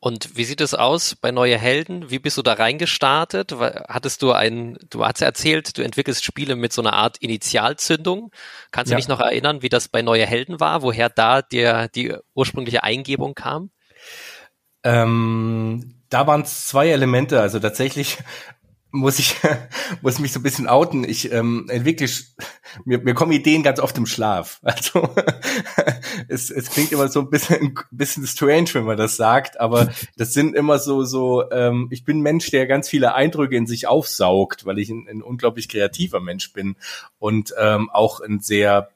[0.04, 2.10] Und wie sieht es aus bei Neue Helden?
[2.10, 3.56] Wie bist du da reingestartet?
[3.88, 8.30] Hattest du ein, du hast ja erzählt, du entwickelst Spiele mit so einer Art Initialzündung.
[8.72, 8.98] Kannst ja.
[8.98, 12.84] du dich noch erinnern, wie das bei Neue Helden war, woher da der, die ursprüngliche
[12.84, 13.70] Eingebung kam?
[14.84, 17.40] Ähm, da waren es zwei Elemente.
[17.40, 18.18] Also tatsächlich
[18.94, 19.36] muss ich
[20.02, 21.04] muss mich so ein bisschen outen.
[21.04, 22.08] Ich ähm, entwickle
[22.86, 24.62] mir, mir kommen Ideen ganz oft im Schlaf.
[24.74, 25.10] Also
[26.28, 29.92] es, es klingt immer so ein bisschen ein bisschen strange, wenn man das sagt, aber
[30.18, 31.50] das sind immer so so.
[31.52, 35.08] Ähm, ich bin ein Mensch, der ganz viele Eindrücke in sich aufsaugt, weil ich ein,
[35.10, 36.76] ein unglaublich kreativer Mensch bin
[37.18, 38.90] und ähm, auch ein sehr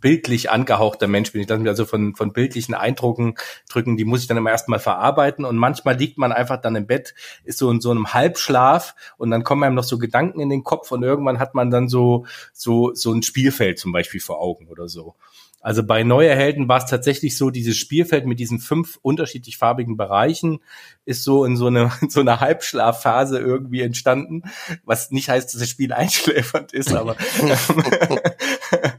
[0.00, 1.40] bildlich angehauchter Mensch bin.
[1.40, 3.34] Ich lasse mich also von, von bildlichen Eindrücken
[3.68, 6.86] drücken, die muss ich dann immer erstmal verarbeiten und manchmal liegt man einfach dann im
[6.86, 10.50] Bett, ist so in so einem Halbschlaf und dann kommen einem noch so Gedanken in
[10.50, 14.40] den Kopf und irgendwann hat man dann so, so, so ein Spielfeld zum Beispiel vor
[14.40, 15.14] Augen oder so.
[15.60, 19.96] Also bei Neue Helden war es tatsächlich so, dieses Spielfeld mit diesen fünf unterschiedlich farbigen
[19.96, 20.60] Bereichen
[21.04, 24.44] ist so in so eine, in so eine Halbschlafphase irgendwie entstanden,
[24.84, 27.16] was nicht heißt, dass das Spiel einschläfernd ist, aber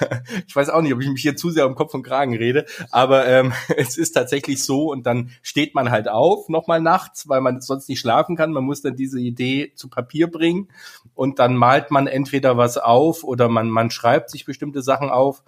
[0.46, 2.66] ich weiß auch nicht, ob ich mich hier zu sehr um Kopf und Kragen rede,
[2.90, 7.40] aber ähm, es ist tatsächlich so und dann steht man halt auf, nochmal nachts, weil
[7.40, 8.52] man sonst nicht schlafen kann.
[8.52, 10.68] Man muss dann diese Idee zu Papier bringen
[11.14, 15.42] und dann malt man entweder was auf oder man, man schreibt sich bestimmte Sachen auf.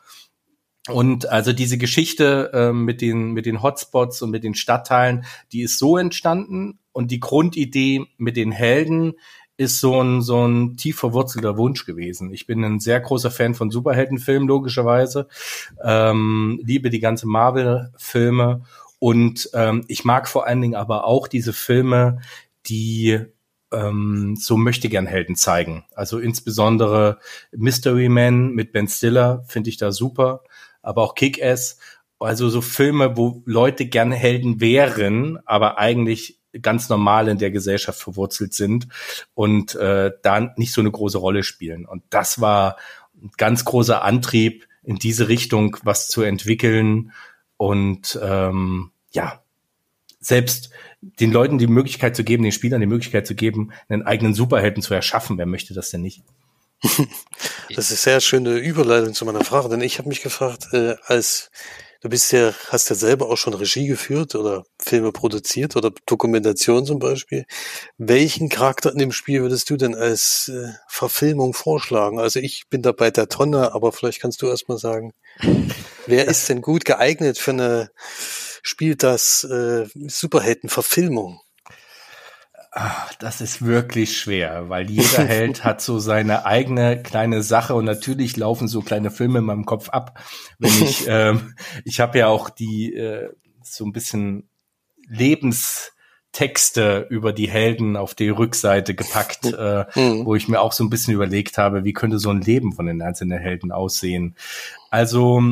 [0.88, 5.60] Und also diese Geschichte äh, mit den mit den Hotspots und mit den Stadtteilen, die
[5.60, 9.14] ist so entstanden und die Grundidee mit den Helden
[9.60, 12.32] ist so ein, so ein tief verwurzelter Wunsch gewesen.
[12.32, 15.28] Ich bin ein sehr großer Fan von Superheldenfilmen, logischerweise.
[15.84, 18.62] Ähm, liebe die ganze Marvel-Filme.
[18.98, 22.22] Und ähm, ich mag vor allen Dingen aber auch diese Filme,
[22.64, 23.20] die
[23.70, 25.84] ähm, so möchte gern Helden zeigen.
[25.94, 27.18] Also insbesondere
[27.52, 30.42] Mystery Man mit Ben Stiller finde ich da super,
[30.80, 31.78] aber auch Kick-Ass.
[32.18, 38.00] Also so Filme, wo Leute gerne Helden wären, aber eigentlich ganz normal in der Gesellschaft
[38.00, 38.88] verwurzelt sind
[39.34, 41.86] und äh, da nicht so eine große Rolle spielen.
[41.86, 42.76] Und das war
[43.14, 47.12] ein ganz großer Antrieb, in diese Richtung was zu entwickeln
[47.56, 49.42] und ähm, ja,
[50.20, 54.34] selbst den Leuten die Möglichkeit zu geben, den Spielern die Möglichkeit zu geben, einen eigenen
[54.34, 55.38] Superhelden zu erschaffen.
[55.38, 56.22] Wer möchte das denn nicht?
[57.76, 61.52] Das ist sehr schöne Überleitung zu meiner Frage, denn ich habe mich gefragt, äh, als
[62.02, 66.86] Du bist ja, hast ja selber auch schon Regie geführt oder Filme produziert oder Dokumentation
[66.86, 67.44] zum Beispiel.
[67.98, 72.18] Welchen Charakter in dem Spiel würdest du denn als äh, Verfilmung vorschlagen?
[72.18, 75.12] Also ich bin da bei der Tonne, aber vielleicht kannst du erst mal sagen,
[76.06, 77.90] wer ist denn gut geeignet für eine,
[78.62, 81.40] spielt das äh, Superhelden-Verfilmung?
[82.72, 87.84] Ach, das ist wirklich schwer, weil jeder Held hat so seine eigene kleine Sache und
[87.84, 90.20] natürlich laufen so kleine Filme in meinem Kopf ab.
[90.58, 91.54] Wenn ich, ähm,
[91.84, 93.30] ich habe ja auch die äh,
[93.62, 94.48] so ein bisschen
[95.08, 100.24] Lebenstexte über die Helden auf die Rückseite gepackt, äh, mhm.
[100.24, 102.86] wo ich mir auch so ein bisschen überlegt habe, wie könnte so ein Leben von
[102.86, 104.36] den einzelnen Helden aussehen.
[104.90, 105.42] Also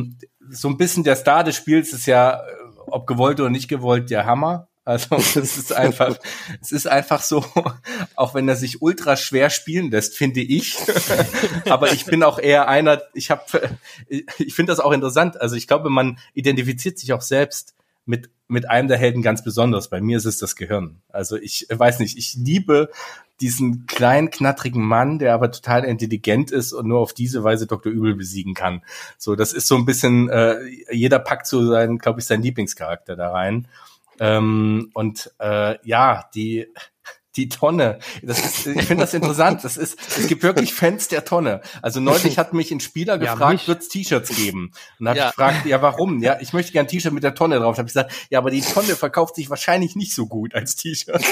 [0.50, 2.42] so ein bisschen der Star des Spiels ist ja,
[2.87, 4.67] ob gewollt oder nicht gewollt, der Hammer.
[4.88, 6.18] Also es ist einfach,
[6.62, 7.44] es ist einfach so,
[8.16, 10.79] auch wenn er sich ultra schwer spielen lässt, finde ich.
[11.68, 13.42] Aber ich bin auch eher einer, ich habe,
[14.09, 15.38] ich finde das auch interessant.
[15.42, 17.74] Also ich glaube, man identifiziert sich auch selbst
[18.07, 19.90] mit mit einem der Helden ganz besonders.
[19.90, 21.03] Bei mir ist es das Gehirn.
[21.11, 22.88] Also ich weiß nicht, ich liebe
[23.42, 27.92] diesen kleinen, knattrigen Mann, der aber total intelligent ist und nur auf diese Weise Dr.
[27.92, 28.81] Übel besiegen kann.
[29.18, 30.57] So, das ist so ein bisschen, äh,
[30.90, 33.68] jeder packt so seinen, glaube ich, seinen Lieblingscharakter da rein.
[34.20, 36.66] Ähm, und äh, ja, die
[37.38, 38.00] die Tonne.
[38.22, 39.64] Das ist, ich finde das interessant.
[39.64, 41.62] Das ist, es gibt wirklich Fans der Tonne.
[41.81, 44.72] Also neulich hat mich ein Spieler gefragt, ja, wird es T-Shirts geben?
[44.98, 45.28] Und dann habe ja.
[45.28, 46.20] ich gefragt, ja, warum?
[46.20, 47.76] Ja, ich möchte gern ein T-Shirt mit der Tonne drauf.
[47.76, 50.74] Da habe ich gesagt, ja, aber die Tonne verkauft sich wahrscheinlich nicht so gut als
[50.76, 51.22] T-Shirt.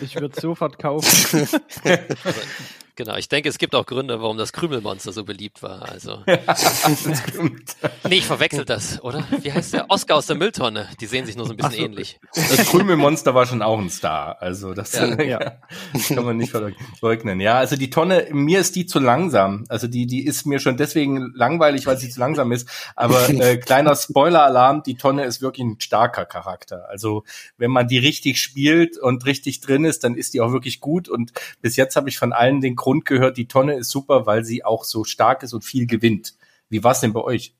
[0.00, 1.48] ich würde sofort kaufen.
[2.96, 5.90] Genau, ich denke, es gibt auch Gründe, warum das Krümelmonster so beliebt war.
[5.90, 6.22] Also.
[8.08, 9.26] nee, ich verwechsel das, oder?
[9.42, 9.90] Wie heißt der?
[9.90, 10.88] Oscar aus der Mülltonne.
[11.00, 11.78] Die sehen sich nur so ein bisschen so.
[11.78, 12.20] ähnlich.
[12.34, 14.40] Das Krümelmonster war schon auch ein Star.
[14.40, 15.20] Also das ja.
[15.22, 15.58] ja.
[16.06, 17.40] kann man nicht verleugnen.
[17.40, 19.64] Ja, also die Tonne, mir ist die zu langsam.
[19.68, 22.68] Also die, die ist mir schon deswegen langweilig, weil sie zu langsam ist.
[22.94, 26.88] Aber äh, kleiner Spoiler-Alarm, die Tonne ist wirklich ein starker Charakter.
[26.88, 27.24] Also
[27.58, 31.08] wenn man die richtig spielt und richtig drin ist, dann ist die auch wirklich gut.
[31.08, 34.44] Und bis jetzt habe ich von allen den Grund gehört, die Tonne ist super, weil
[34.44, 36.34] sie auch so stark ist und viel gewinnt.
[36.68, 37.54] Wie war es denn bei euch?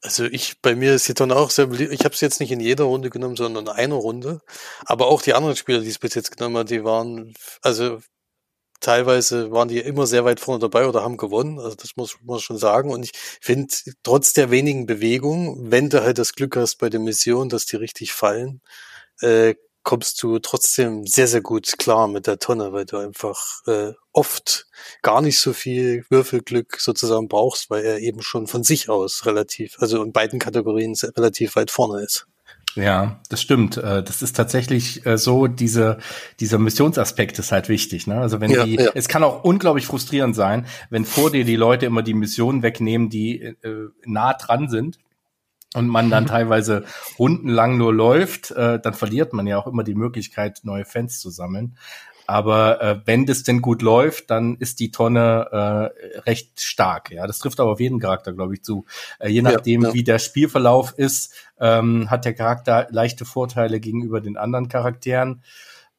[0.00, 1.92] Also ich, bei mir ist die Tonne auch sehr beliebt.
[1.92, 4.40] Ich habe es jetzt nicht in jeder Runde genommen, sondern in einer Runde.
[4.86, 8.00] Aber auch die anderen Spieler, die es bis jetzt genommen haben, die waren, also
[8.80, 11.58] teilweise waren die immer sehr weit vorne dabei oder haben gewonnen.
[11.58, 12.90] Also das muss man schon sagen.
[12.90, 17.00] Und ich finde, trotz der wenigen Bewegungen, wenn du halt das Glück hast bei der
[17.00, 18.62] Mission, dass die richtig fallen,
[19.20, 19.56] äh,
[19.88, 24.66] kommst du trotzdem sehr, sehr gut klar mit der Tonne, weil du einfach äh, oft
[25.00, 29.76] gar nicht so viel Würfelglück sozusagen brauchst, weil er eben schon von sich aus relativ,
[29.78, 32.26] also in beiden Kategorien relativ weit vorne ist.
[32.74, 33.78] Ja, das stimmt.
[33.78, 35.96] Äh, das ist tatsächlich äh, so, diese,
[36.38, 38.06] dieser Missionsaspekt ist halt wichtig.
[38.06, 38.20] Ne?
[38.20, 38.90] Also wenn ja, die, ja.
[38.94, 43.08] es kann auch unglaublich frustrierend sein, wenn vor dir die Leute immer die Missionen wegnehmen,
[43.08, 44.98] die äh, nah dran sind
[45.74, 46.84] und man dann teilweise
[47.18, 51.30] rundenlang nur läuft, äh, dann verliert man ja auch immer die Möglichkeit, neue Fans zu
[51.30, 51.76] sammeln.
[52.28, 57.10] Aber äh, wenn das denn gut läuft, dann ist die Tonne äh, recht stark.
[57.10, 58.84] Ja, das trifft aber auf jeden Charakter, glaube ich, zu.
[59.18, 59.94] Äh, je nachdem, ja, ja.
[59.94, 65.42] wie der Spielverlauf ist, ähm, hat der Charakter leichte Vorteile gegenüber den anderen Charakteren.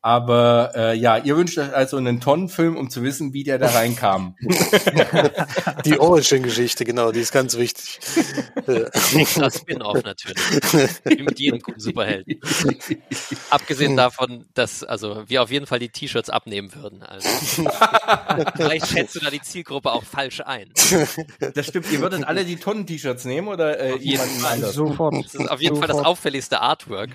[0.01, 3.67] Aber äh, ja, ihr wünscht euch also einen Tonnenfilm, um zu wissen, wie der da
[3.67, 4.37] reinkam.
[5.85, 7.99] die Origin-Geschichte, genau, die ist ganz wichtig.
[8.65, 10.37] das Spin-off natürlich.
[11.03, 12.39] Wie mit jedem guten Superhelden.
[13.49, 17.03] Abgesehen davon, dass also wir auf jeden Fall die T-Shirts abnehmen würden.
[17.03, 17.27] Also,
[18.55, 20.71] vielleicht schätzt du da die Zielgruppe auch falsch ein.
[21.53, 21.91] Das stimmt.
[21.91, 24.59] Ihr würdet alle die Tonnen-T-Shirts nehmen oder äh, auf jeden Fall.
[24.59, 25.25] Sofort.
[25.25, 25.91] Das ist auf jeden Sofort.
[25.91, 27.09] Fall das auffälligste Artwork.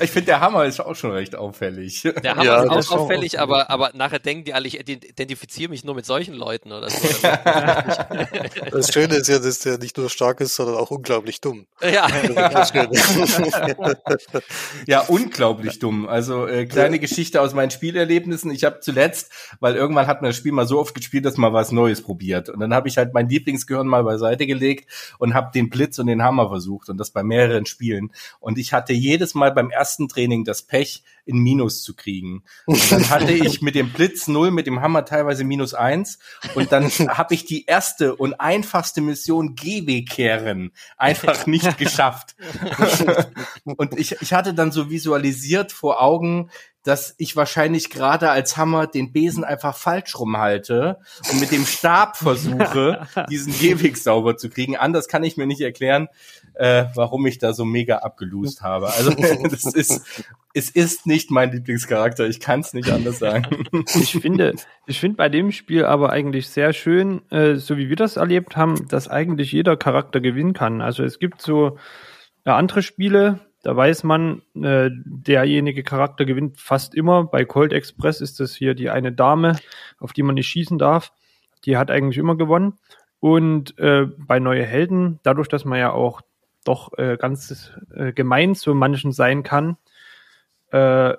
[0.00, 2.02] ich finde der Hammer Hammer ist auch schon recht auffällig.
[2.02, 5.84] Der Hammer ja, ist auch auffällig, aber, aber nachher denken die alle, ich identifiziere mich
[5.84, 7.08] nur mit solchen Leuten oder so.
[8.70, 11.66] das Schöne ist ja, dass der nicht nur stark ist, sondern auch unglaublich dumm.
[11.80, 12.06] Ja.
[14.86, 16.08] ja, unglaublich dumm.
[16.08, 17.00] Also äh, kleine ja.
[17.00, 18.50] Geschichte aus meinen Spielerlebnissen.
[18.50, 21.52] Ich habe zuletzt, weil irgendwann hat man das Spiel mal so oft gespielt, dass man
[21.52, 22.48] was Neues probiert.
[22.48, 26.06] Und dann habe ich halt mein Lieblingsgehirn mal beiseite gelegt und habe den Blitz und
[26.06, 28.12] den Hammer versucht und das bei mehreren Spielen.
[28.38, 32.42] Und ich hatte jedes Mal beim ersten Training das Pech, in Minus zu kriegen.
[32.66, 36.18] Und dann hatte ich mit dem Blitz null, mit dem Hammer teilweise minus eins.
[36.54, 42.34] Und dann habe ich die erste und einfachste Mission GW kehren einfach nicht geschafft.
[43.64, 46.50] und ich, ich hatte dann so visualisiert vor Augen,
[46.82, 50.98] dass ich wahrscheinlich gerade als Hammer den Besen einfach falsch rumhalte
[51.30, 54.76] und mit dem Stab versuche, diesen Gehweg sauber zu kriegen.
[54.76, 56.08] Anders kann ich mir nicht erklären,
[56.54, 58.92] äh, warum ich da so mega abgelust habe.
[58.92, 59.10] Also
[59.48, 60.02] das ist,
[60.54, 62.26] es ist nicht mein Lieblingscharakter.
[62.26, 63.64] Ich kann es nicht anders sagen.
[63.94, 64.54] Ich finde,
[64.86, 68.56] ich finde bei dem Spiel aber eigentlich sehr schön, äh, so wie wir das erlebt
[68.56, 70.80] haben, dass eigentlich jeder Charakter gewinnen kann.
[70.80, 71.78] Also es gibt so
[72.44, 77.24] äh, andere Spiele, da weiß man, äh, derjenige Charakter gewinnt fast immer.
[77.24, 79.56] Bei Cold Express ist das hier die eine Dame,
[79.98, 81.12] auf die man nicht schießen darf.
[81.64, 82.78] Die hat eigentlich immer gewonnen.
[83.20, 86.22] Und äh, bei Neue Helden, dadurch, dass man ja auch
[86.64, 89.76] doch äh, ganz äh, gemein zu manchen sein kann,
[90.72, 91.14] äh,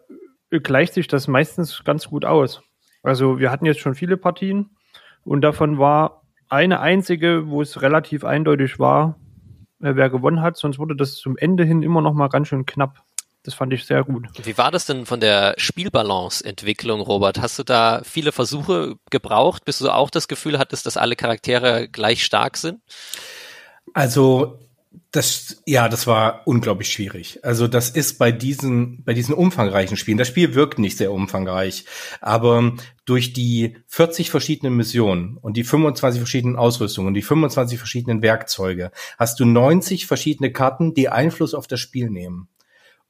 [0.50, 2.62] gleicht sich das meistens ganz gut aus.
[3.02, 4.78] Also wir hatten jetzt schon viele Partien
[5.24, 9.20] und davon war eine einzige, wo es relativ eindeutig war,
[9.82, 12.66] äh, wer gewonnen hat, sonst wurde das zum Ende hin immer noch mal ganz schön
[12.66, 13.04] knapp.
[13.44, 14.28] Das fand ich sehr gut.
[14.42, 17.42] Wie war das denn von der Spielbalance-Entwicklung, Robert?
[17.42, 21.90] Hast du da viele Versuche gebraucht, bis du auch das Gefühl hattest, dass alle Charaktere
[21.90, 22.80] gleich stark sind?
[23.94, 24.60] Also
[25.12, 27.40] das, ja, das war unglaublich schwierig.
[27.44, 31.86] Also das ist bei diesen, bei diesen umfangreichen Spielen, das Spiel wirkt nicht sehr umfangreich,
[32.22, 32.74] aber
[33.06, 38.92] durch die 40 verschiedenen Missionen und die 25 verschiedenen Ausrüstungen und die 25 verschiedenen Werkzeuge
[39.18, 42.48] hast du 90 verschiedene Karten, die Einfluss auf das Spiel nehmen.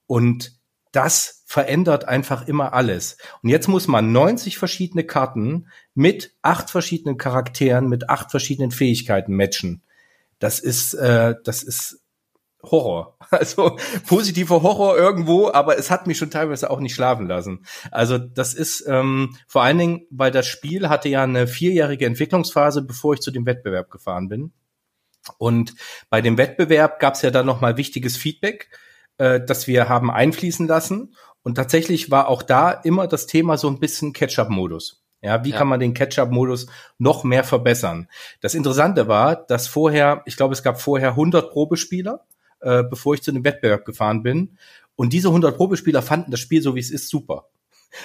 [0.07, 0.59] Und
[0.91, 3.17] das verändert einfach immer alles.
[3.41, 9.35] Und jetzt muss man 90 verschiedene Karten mit acht verschiedenen Charakteren, mit acht verschiedenen Fähigkeiten
[9.35, 9.83] matchen
[10.43, 12.03] das ist, äh, das ist
[12.61, 13.17] Horror.
[13.31, 13.77] Also
[14.07, 17.65] positiver Horror irgendwo, aber es hat mich schon teilweise auch nicht schlafen lassen.
[17.91, 22.83] Also das ist ähm, vor allen Dingen, weil das Spiel hatte ja eine vierjährige Entwicklungsphase,
[22.83, 24.51] bevor ich zu dem Wettbewerb gefahren bin.
[25.37, 25.75] Und
[26.09, 28.69] bei dem Wettbewerb gab es ja dann nochmal wichtiges Feedback,
[29.17, 31.15] äh, das wir haben einfließen lassen.
[31.41, 35.02] Und tatsächlich war auch da immer das Thema so ein bisschen Catch-up-Modus.
[35.23, 35.57] Ja, wie ja.
[35.57, 38.09] kann man den Catch-up-Modus noch mehr verbessern?
[38.41, 42.25] Das Interessante war, dass vorher, ich glaube, es gab vorher 100 Probespieler,
[42.59, 44.57] äh, bevor ich zu dem Wettbewerb gefahren bin.
[44.97, 47.47] Und diese 100 Probespieler fanden das Spiel so, wie es ist, super.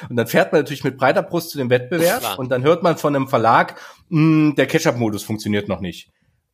[0.09, 2.97] Und dann fährt man natürlich mit breiter Brust zu dem Wettbewerb und dann hört man
[2.97, 3.81] von einem Verlag,
[4.11, 6.11] mh, hm, der Catch-up-Modus funktioniert noch nicht.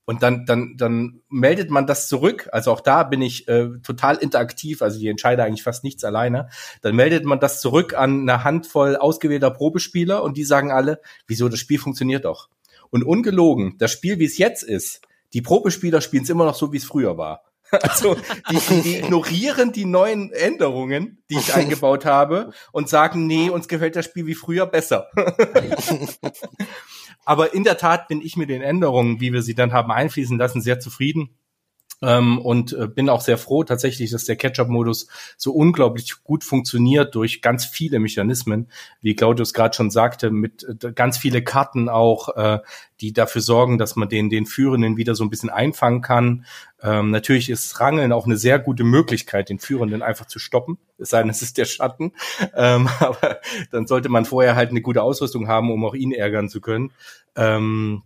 [0.07, 2.49] Und dann, dann, dann meldet man das zurück.
[2.53, 4.83] Also auch da bin ich äh, total interaktiv.
[4.83, 6.49] Also ich entscheide eigentlich fast nichts alleine.
[6.83, 11.49] Dann meldet man das zurück an eine Handvoll ausgewählter Probespieler und die sagen alle, wieso
[11.49, 12.49] das Spiel funktioniert doch.
[12.91, 15.01] Und ungelogen, das Spiel, wie es jetzt ist,
[15.33, 17.43] die Probespieler spielen es immer noch so, wie es früher war.
[17.81, 18.17] Also
[18.51, 23.97] die, die ignorieren die neuen Änderungen, die ich eingebaut habe und sagen, nee, uns gefällt
[23.97, 25.09] das Spiel wie früher besser.
[27.25, 30.39] Aber in der Tat bin ich mit den Änderungen, wie wir sie dann haben einfließen
[30.39, 31.31] lassen, sehr zufrieden.
[32.03, 37.15] Ähm, und äh, bin auch sehr froh tatsächlich, dass der Catch-up-Modus so unglaublich gut funktioniert
[37.15, 38.69] durch ganz viele Mechanismen,
[39.01, 42.59] wie Claudius gerade schon sagte, mit äh, ganz viele Karten auch, äh,
[43.01, 46.45] die dafür sorgen, dass man den, den Führenden wieder so ein bisschen einfangen kann.
[46.83, 51.11] Ähm, natürlich ist Rangeln auch eine sehr gute Möglichkeit, den Führenden einfach zu stoppen, es
[51.11, 52.13] sei denn, es ist der Schatten.
[52.55, 53.41] Ähm, aber
[53.71, 56.93] dann sollte man vorher halt eine gute Ausrüstung haben, um auch ihn ärgern zu können.
[57.37, 58.03] Ähm,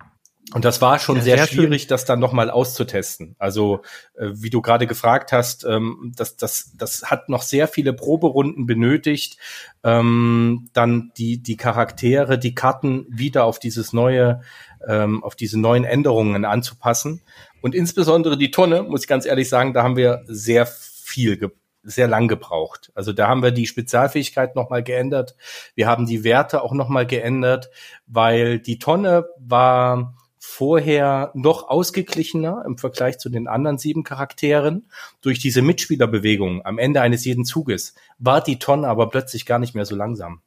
[0.54, 1.88] und das war schon ja, sehr, sehr, schwierig, schön.
[1.90, 3.36] das dann nochmal auszutesten.
[3.38, 3.82] Also,
[4.14, 8.64] äh, wie du gerade gefragt hast, ähm, das, das, das hat noch sehr viele Proberunden
[8.64, 9.36] benötigt,
[9.84, 14.40] ähm, dann die, die Charaktere, die Karten wieder auf dieses neue,
[14.86, 17.20] ähm, auf diese neuen Änderungen anzupassen.
[17.60, 22.08] Und insbesondere die Tonne, muss ich ganz ehrlich sagen, da haben wir sehr viel sehr
[22.08, 22.90] lang gebraucht.
[22.94, 25.36] Also da haben wir die Spezialfähigkeit nochmal geändert.
[25.74, 27.70] Wir haben die Werte auch nochmal geändert,
[28.06, 30.14] weil die Tonne war
[30.48, 34.88] vorher noch ausgeglichener im Vergleich zu den anderen sieben Charakteren.
[35.20, 39.74] Durch diese Mitspielerbewegung am Ende eines jeden Zuges war die Tonne aber plötzlich gar nicht
[39.74, 40.40] mehr so langsam.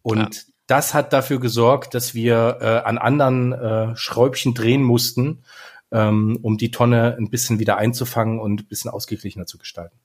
[0.00, 0.42] Und ja.
[0.66, 5.44] das hat dafür gesorgt, dass wir äh, an anderen äh, Schräubchen drehen mussten,
[5.92, 9.96] ähm, um die Tonne ein bisschen wieder einzufangen und ein bisschen ausgeglichener zu gestalten.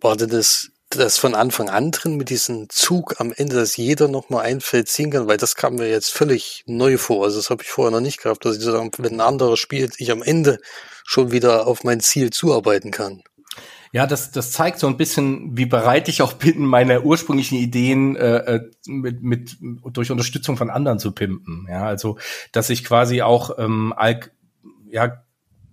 [0.00, 4.08] War denn das das von Anfang an drin mit diesem Zug am Ende, dass jeder
[4.08, 7.24] nochmal ein Feld ziehen kann, weil das kam mir jetzt völlig neu vor.
[7.24, 10.00] Also das habe ich vorher noch nicht gehabt, dass ich sozusagen, wenn ein anderer spielt,
[10.00, 10.58] ich am Ende
[11.04, 13.22] schon wieder auf mein Ziel zuarbeiten kann.
[13.92, 18.16] Ja, das, das zeigt so ein bisschen, wie bereit ich auch bin, meine ursprünglichen Ideen
[18.16, 21.68] äh, äh mit, mit durch Unterstützung von anderen zu pimpen.
[21.70, 22.18] Ja, also
[22.50, 23.94] dass ich quasi auch ähm,
[24.90, 25.23] ja,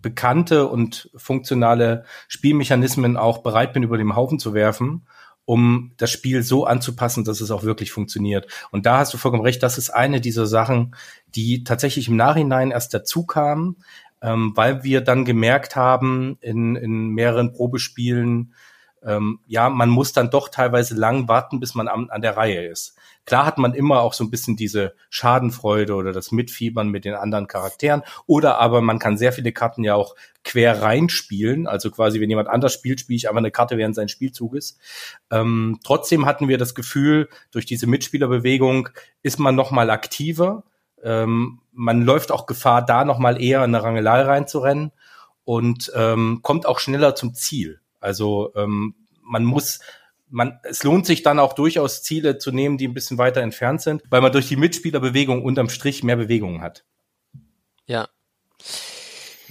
[0.01, 5.07] bekannte und funktionale Spielmechanismen auch bereit bin, über den Haufen zu werfen,
[5.45, 8.47] um das Spiel so anzupassen, dass es auch wirklich funktioniert.
[8.71, 10.95] Und da hast du vollkommen recht, das ist eine dieser Sachen,
[11.35, 13.77] die tatsächlich im Nachhinein erst dazu kamen,
[14.21, 18.53] ähm, weil wir dann gemerkt haben in, in mehreren Probespielen,
[19.03, 22.67] ähm, ja, man muss dann doch teilweise lang warten, bis man an, an der Reihe
[22.67, 22.95] ist.
[23.25, 27.13] Klar hat man immer auch so ein bisschen diese Schadenfreude oder das Mitfiebern mit den
[27.13, 28.01] anderen Charakteren.
[28.25, 31.67] Oder aber man kann sehr viele Karten ja auch quer reinspielen.
[31.67, 34.77] Also quasi, wenn jemand anders spielt, spiele ich einfach eine Karte während seines Spielzuges.
[35.29, 38.89] Ähm, trotzdem hatten wir das Gefühl, durch diese Mitspielerbewegung
[39.21, 40.63] ist man noch mal aktiver.
[41.03, 44.91] Ähm, man läuft auch Gefahr, da noch mal eher in eine Rangelei reinzurennen
[45.43, 47.79] und ähm, kommt auch schneller zum Ziel.
[47.99, 49.79] Also ähm, man muss
[50.31, 53.81] man, es lohnt sich dann auch durchaus Ziele zu nehmen, die ein bisschen weiter entfernt
[53.81, 56.85] sind, weil man durch die Mitspielerbewegung unterm Strich mehr Bewegungen hat.
[57.85, 58.07] Ja.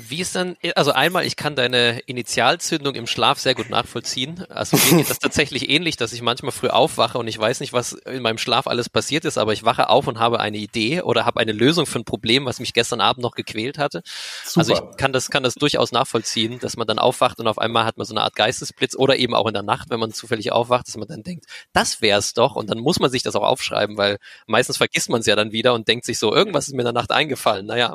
[0.09, 4.45] Wie ist dann, also einmal, ich kann deine Initialzündung im Schlaf sehr gut nachvollziehen.
[4.49, 7.73] Also mir geht das tatsächlich ähnlich, dass ich manchmal früh aufwache und ich weiß nicht,
[7.73, 11.03] was in meinem Schlaf alles passiert ist, aber ich wache auf und habe eine Idee
[11.03, 14.03] oder habe eine Lösung für ein Problem, was mich gestern Abend noch gequält hatte.
[14.45, 14.61] Super.
[14.61, 17.85] Also ich kann das, kann das durchaus nachvollziehen, dass man dann aufwacht und auf einmal
[17.85, 20.53] hat man so eine Art Geistesblitz oder eben auch in der Nacht, wenn man zufällig
[20.53, 23.43] aufwacht, dass man dann denkt, das wär's doch und dann muss man sich das auch
[23.43, 26.75] aufschreiben, weil meistens vergisst man es ja dann wieder und denkt sich so, irgendwas ist
[26.75, 27.67] mir in der Nacht eingefallen.
[27.67, 27.95] Naja.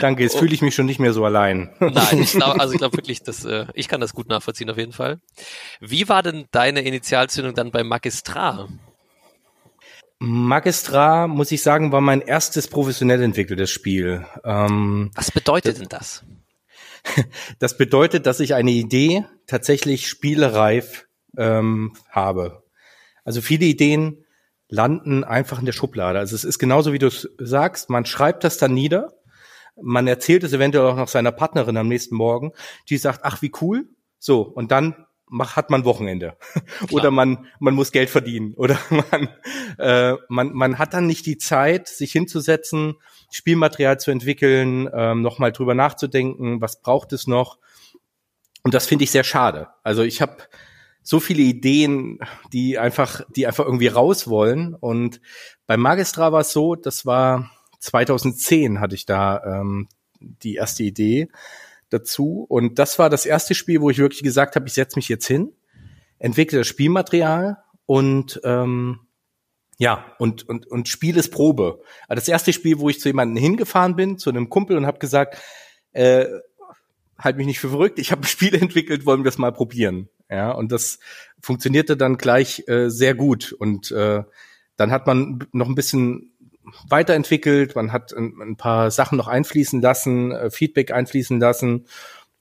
[0.00, 1.70] Danke, jetzt fühle ich mich mich schon nicht mehr so allein.
[1.80, 4.78] Nein, ich glaube, also ich glaube wirklich, dass äh, ich kann das gut nachvollziehen auf
[4.78, 5.20] jeden Fall.
[5.80, 8.68] Wie war denn deine Initialzündung dann bei Magistrar?
[10.18, 14.24] Magistrar, muss ich sagen, war mein erstes professionell entwickeltes Spiel.
[14.44, 16.24] Ähm, Was bedeutet denn das?
[17.58, 22.62] Das bedeutet, dass ich eine Idee tatsächlich spielereif ähm, habe.
[23.24, 24.24] Also viele Ideen
[24.68, 26.20] landen einfach in der Schublade.
[26.20, 29.12] Also es ist genauso, wie du sagst, man schreibt das dann nieder
[29.80, 32.52] man erzählt es eventuell auch noch seiner Partnerin am nächsten Morgen,
[32.88, 33.88] die sagt, ach, wie cool.
[34.18, 36.36] So, und dann mach, hat man Wochenende.
[36.90, 38.54] oder man, man muss Geld verdienen.
[38.56, 39.28] Oder man,
[39.78, 42.94] äh, man, man hat dann nicht die Zeit, sich hinzusetzen,
[43.30, 47.58] Spielmaterial zu entwickeln, ähm, nochmal drüber nachzudenken, was braucht es noch.
[48.62, 49.68] Und das finde ich sehr schade.
[49.82, 50.36] Also ich habe
[51.02, 52.20] so viele Ideen,
[52.52, 54.74] die einfach, die einfach irgendwie raus wollen.
[54.74, 55.20] Und
[55.66, 57.50] bei Magistra war es so, das war
[57.82, 59.88] 2010 hatte ich da ähm,
[60.20, 61.28] die erste Idee
[61.90, 62.46] dazu.
[62.48, 65.26] Und das war das erste Spiel, wo ich wirklich gesagt habe, ich setze mich jetzt
[65.26, 65.52] hin,
[66.18, 69.00] entwickle das Spielmaterial und ähm,
[69.78, 71.82] ja, und, und, und Spiel ist Probe.
[72.06, 75.00] Also das erste Spiel, wo ich zu jemandem hingefahren bin, zu einem Kumpel und habe
[75.00, 75.38] gesagt,
[75.92, 76.26] äh,
[77.18, 80.08] halt mich nicht für verrückt, ich habe ein Spiel entwickelt, wollen wir es mal probieren.
[80.30, 81.00] Ja, und das
[81.40, 83.52] funktionierte dann gleich äh, sehr gut.
[83.52, 84.22] Und äh,
[84.76, 86.31] dann hat man noch ein bisschen
[86.88, 91.86] weiterentwickelt, man hat ein, ein paar Sachen noch einfließen lassen, äh, Feedback einfließen lassen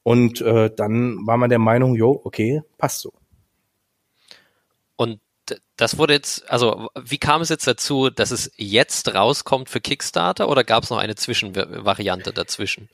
[0.04, 3.14] und äh, dann war man der Meinung, jo, okay, passt so.
[4.96, 5.20] Und
[5.78, 10.50] das wurde jetzt, also wie kam es jetzt dazu, dass es jetzt rauskommt für Kickstarter
[10.50, 12.90] oder gab es noch eine Zwischenvariante dazwischen?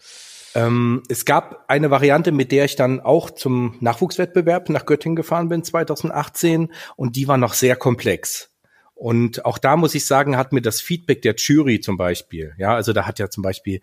[0.55, 5.49] Ähm, es gab eine Variante, mit der ich dann auch zum Nachwuchswettbewerb nach Göttingen gefahren
[5.49, 8.49] bin 2018 und die war noch sehr komplex.
[8.97, 12.73] Und auch da muss ich sagen, hat mir das Feedback der Jury zum Beispiel, ja,
[12.73, 13.81] also da hat ja zum Beispiel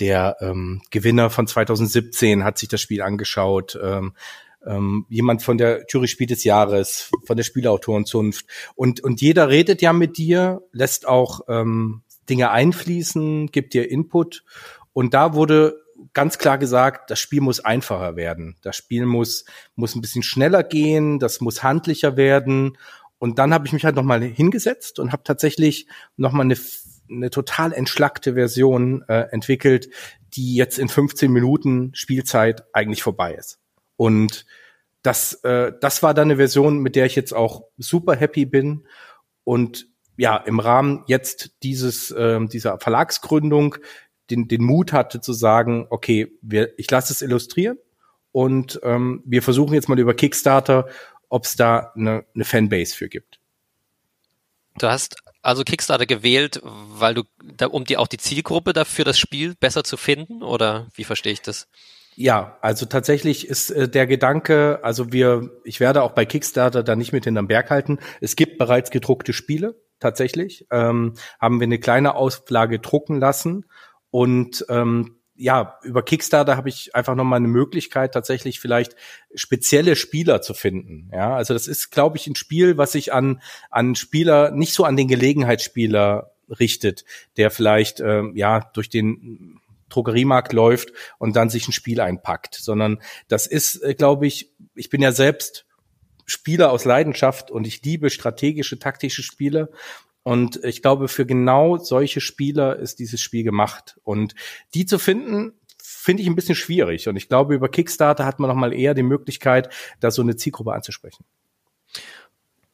[0.00, 4.14] der ähm, Gewinner von 2017 hat sich das Spiel angeschaut, ähm,
[4.66, 9.82] ähm, jemand von der Jury Spiel des Jahres, von der Spielautorenzunft und und jeder redet
[9.82, 14.42] ja mit dir, lässt auch ähm, Dinge einfließen, gibt dir Input
[14.92, 15.80] und da wurde
[16.12, 18.56] ganz klar gesagt, das Spiel muss einfacher werden.
[18.62, 19.44] Das Spiel muss,
[19.74, 22.76] muss ein bisschen schneller gehen, das muss handlicher werden.
[23.18, 26.56] Und dann habe ich mich halt nochmal hingesetzt und habe tatsächlich nochmal eine,
[27.10, 29.88] eine total entschlackte Version äh, entwickelt,
[30.34, 33.58] die jetzt in 15 Minuten Spielzeit eigentlich vorbei ist.
[33.96, 34.44] Und
[35.02, 38.86] das, äh, das war dann eine Version, mit der ich jetzt auch super happy bin.
[39.44, 39.86] Und
[40.18, 43.76] ja, im Rahmen jetzt dieses, äh, dieser Verlagsgründung
[44.30, 47.78] den, den Mut hatte zu sagen, okay, wir, ich lasse es illustrieren
[48.32, 50.86] und ähm, wir versuchen jetzt mal über Kickstarter,
[51.28, 53.40] ob es da eine, eine Fanbase für gibt.
[54.78, 59.18] Du hast also Kickstarter gewählt, weil du, da, um dir auch die Zielgruppe dafür das
[59.18, 61.68] Spiel besser zu finden oder wie verstehe ich das?
[62.16, 66.96] Ja, also tatsächlich ist äh, der Gedanke, also wir, ich werde auch bei Kickstarter da
[66.96, 67.98] nicht mit hinterm Berg halten.
[68.20, 70.66] Es gibt bereits gedruckte Spiele, tatsächlich.
[70.70, 73.66] Ähm, haben wir eine kleine Auflage drucken lassen
[74.10, 78.96] und ähm, ja, über Kickstarter habe ich einfach nochmal eine Möglichkeit, tatsächlich vielleicht
[79.34, 81.10] spezielle Spieler zu finden.
[81.12, 84.84] Ja, also das ist, glaube ich, ein Spiel, was sich an, an Spieler, nicht so
[84.84, 87.04] an den Gelegenheitsspieler richtet,
[87.36, 93.00] der vielleicht, ähm, ja, durch den Drogeriemarkt läuft und dann sich ein Spiel einpackt, sondern
[93.28, 95.66] das ist, äh, glaube ich, ich bin ja selbst
[96.24, 99.70] Spieler aus Leidenschaft und ich liebe strategische, taktische Spiele
[100.26, 104.00] und ich glaube, für genau solche Spieler ist dieses Spiel gemacht.
[104.02, 104.34] Und
[104.74, 107.06] die zu finden, finde ich ein bisschen schwierig.
[107.06, 110.34] Und ich glaube, über Kickstarter hat man noch mal eher die Möglichkeit, da so eine
[110.34, 111.24] Zielgruppe anzusprechen.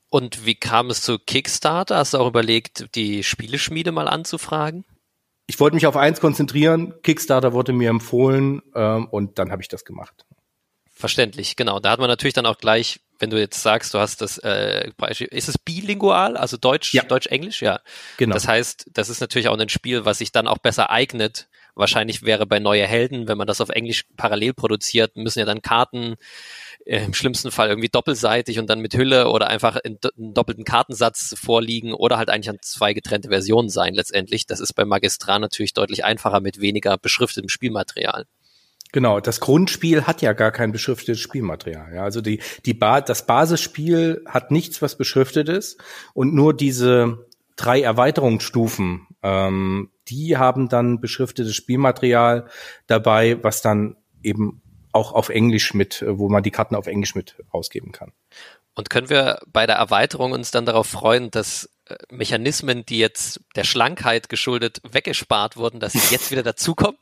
[0.08, 1.98] Und wie kam es zu Kickstarter?
[1.98, 4.86] Hast du auch überlegt, die Spieleschmiede mal anzufragen?
[5.46, 6.94] Ich wollte mich auf eins konzentrieren.
[7.02, 10.24] Kickstarter wurde mir empfohlen ähm, und dann habe ich das gemacht.
[10.90, 11.80] Verständlich, genau.
[11.80, 14.90] Da hat man natürlich dann auch gleich wenn du jetzt sagst, du hast das äh,
[15.30, 17.04] ist es bilingual, also Deutsch, ja.
[17.04, 17.78] Deutsch-Englisch, ja.
[18.16, 18.34] Genau.
[18.34, 21.46] Das heißt, das ist natürlich auch ein Spiel, was sich dann auch besser eignet.
[21.76, 25.62] Wahrscheinlich wäre bei Neue Helden, wenn man das auf Englisch parallel produziert, müssen ja dann
[25.62, 26.16] Karten
[26.84, 30.64] äh, im schlimmsten Fall irgendwie doppelseitig und dann mit Hülle oder einfach in, in doppelten
[30.64, 34.46] Kartensatz vorliegen oder halt eigentlich an zwei getrennte Versionen sein letztendlich.
[34.46, 38.26] Das ist bei Magistrat natürlich deutlich einfacher mit weniger beschriftetem Spielmaterial.
[38.92, 41.94] Genau, das Grundspiel hat ja gar kein beschriftetes Spielmaterial.
[41.94, 45.82] Ja, also die, die ba das Basisspiel hat nichts, was beschriftet ist
[46.12, 47.26] und nur diese
[47.56, 52.48] drei Erweiterungsstufen, ähm, die haben dann beschriftetes Spielmaterial
[52.86, 54.60] dabei, was dann eben
[54.92, 58.12] auch auf Englisch mit, wo man die Karten auf Englisch mit ausgeben kann.
[58.74, 63.40] Und können wir bei der Erweiterung uns dann darauf freuen, dass äh, Mechanismen, die jetzt
[63.56, 66.98] der Schlankheit geschuldet weggespart wurden, dass sie jetzt wieder dazukommen?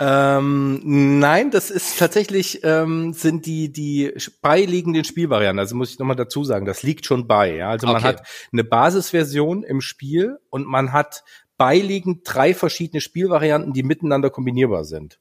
[0.00, 0.80] Ähm,
[1.18, 5.58] nein, das ist tatsächlich ähm, sind die die beiliegenden Spielvarianten.
[5.58, 7.56] Also muss ich nochmal dazu sagen, das liegt schon bei.
[7.56, 7.70] Ja?
[7.70, 8.04] Also man okay.
[8.06, 11.24] hat eine Basisversion im Spiel und man hat
[11.56, 15.20] beiliegend drei verschiedene Spielvarianten, die miteinander kombinierbar sind.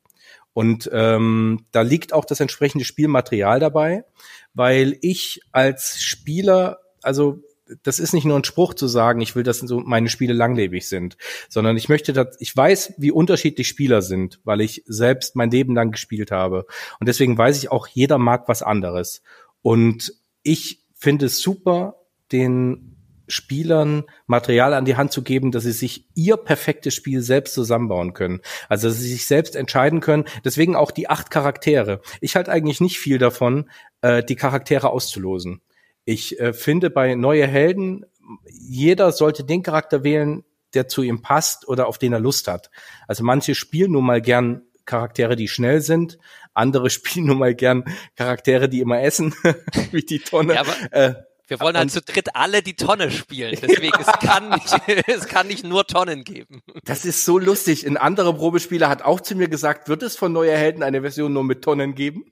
[0.53, 4.05] Und ähm, da liegt auch das entsprechende Spielmaterial dabei,
[4.53, 7.39] weil ich als Spieler, also
[7.83, 10.87] das ist nicht nur ein Spruch zu sagen, ich will, dass so meine Spiele langlebig
[10.87, 11.17] sind,
[11.49, 15.75] sondern ich möchte, dass ich weiß, wie unterschiedlich Spieler sind, weil ich selbst mein Leben
[15.75, 16.65] lang gespielt habe.
[16.99, 19.23] Und deswegen weiß ich auch, jeder mag was anderes.
[19.61, 20.13] Und
[20.43, 21.95] ich finde es super,
[22.31, 22.93] den
[23.27, 28.13] Spielern Material an die Hand zu geben, dass sie sich ihr perfektes Spiel selbst zusammenbauen
[28.13, 28.41] können.
[28.69, 30.25] Also dass sie sich selbst entscheiden können.
[30.43, 32.01] Deswegen auch die acht Charaktere.
[32.21, 33.69] Ich halte eigentlich nicht viel davon,
[34.01, 35.61] äh, die Charaktere auszulosen.
[36.05, 38.05] Ich äh, finde bei neue Helden,
[38.45, 40.43] jeder sollte den Charakter wählen,
[40.73, 42.69] der zu ihm passt oder auf den er Lust hat.
[43.07, 46.17] Also manche spielen nun mal gern Charaktere, die schnell sind,
[46.53, 47.85] andere spielen nun mal gern
[48.15, 49.33] Charaktere, die immer essen,
[49.91, 50.55] wie die Tonne.
[50.55, 51.13] Ja, aber äh,
[51.47, 53.57] wir wollen halt zu dritt alle die Tonne spielen.
[53.61, 56.61] Deswegen, es kann nicht, es kann nicht nur Tonnen geben.
[56.85, 57.85] Das ist so lustig.
[57.85, 61.33] Ein anderer Probespieler hat auch zu mir gesagt, wird es von Neue Helden eine Version
[61.33, 62.25] nur mit Tonnen geben?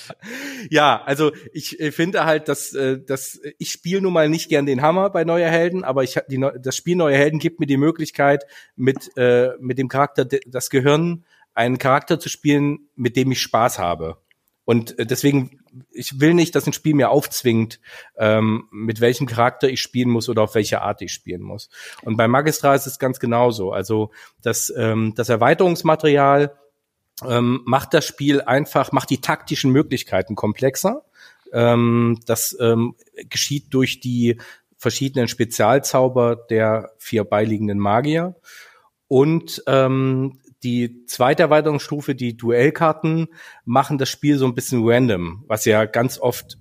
[0.70, 4.82] ja, also ich finde halt, dass, äh, dass ich spiele nun mal nicht gern den
[4.82, 8.44] Hammer bei Neue Helden, aber ich die, das Spiel Neue Helden gibt mir die Möglichkeit,
[8.76, 11.24] mit, äh, mit dem Charakter das Gehirn
[11.54, 14.18] einen Charakter zu spielen, mit dem ich Spaß habe.
[14.64, 17.80] Und äh, deswegen, ich will nicht, dass ein Spiel mir aufzwingt,
[18.16, 21.68] ähm, mit welchem Charakter ich spielen muss oder auf welche Art ich spielen muss.
[22.02, 23.72] Und bei Magistra ist es ganz genauso.
[23.72, 26.56] Also das, ähm, das Erweiterungsmaterial
[27.28, 31.04] ähm, macht das Spiel einfach, macht die taktischen Möglichkeiten komplexer.
[31.52, 32.94] Ähm, das ähm,
[33.28, 34.38] geschieht durch die
[34.76, 38.34] verschiedenen Spezialzauber der vier beiliegenden Magier.
[39.08, 43.28] Und ähm, die zweite Erweiterungsstufe, die Duellkarten,
[43.64, 46.58] machen das Spiel so ein bisschen random, was ja ganz oft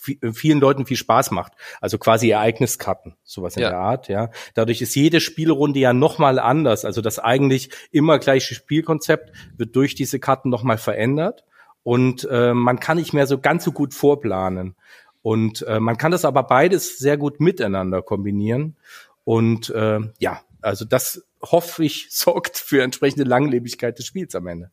[0.00, 1.52] vielen Leuten viel Spaß macht.
[1.80, 3.70] Also quasi Ereigniskarten, sowas in ja.
[3.70, 4.30] der Art, ja.
[4.54, 6.84] Dadurch ist jede Spielrunde ja nochmal anders.
[6.84, 11.44] Also das eigentlich immer gleiche Spielkonzept wird durch diese Karten nochmal verändert.
[11.82, 14.74] Und äh, man kann nicht mehr so ganz so gut vorplanen.
[15.22, 18.76] Und äh, man kann das aber beides sehr gut miteinander kombinieren.
[19.24, 24.70] Und äh, ja, also das hoffe ich sorgt für entsprechende Langlebigkeit des Spiels am Ende.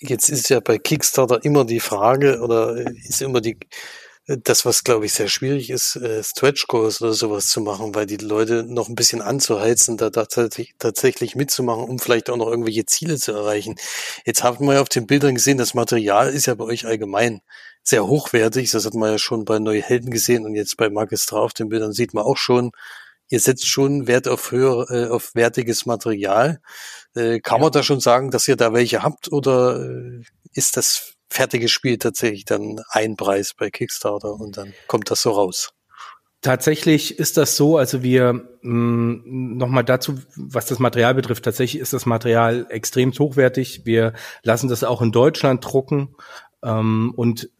[0.00, 3.58] Jetzt ist ja bei Kickstarter immer die Frage oder ist immer die
[4.28, 8.04] das, was glaube ich sehr schwierig ist, äh, Stretch Goals oder sowas zu machen, weil
[8.04, 12.84] die Leute noch ein bisschen anzuheizen, da tatsächlich, tatsächlich mitzumachen, um vielleicht auch noch irgendwelche
[12.84, 13.76] Ziele zu erreichen.
[14.26, 17.40] Jetzt haben wir ja auf den Bildern gesehen, das Material ist ja bei euch allgemein
[17.82, 18.70] sehr hochwertig.
[18.70, 21.70] Das hat man ja schon bei Neue Helden gesehen und jetzt bei Magistra auf den
[21.70, 22.72] Bildern sieht man auch schon,
[23.30, 26.60] ihr setzt schon Wert auf höher, äh, auf wertiges Material.
[27.14, 27.62] Äh, kann ja.
[27.64, 30.22] man da schon sagen, dass ihr da welche habt oder äh,
[30.52, 35.30] ist das fertige Spiel tatsächlich dann ein Preis bei Kickstarter und dann kommt das so
[35.30, 35.72] raus?
[36.40, 41.92] Tatsächlich ist das so, also wir mm, nochmal dazu, was das Material betrifft, tatsächlich ist
[41.92, 43.84] das Material extrem hochwertig.
[43.84, 44.12] Wir
[44.44, 46.14] lassen das auch in Deutschland drucken
[46.62, 47.50] ähm, und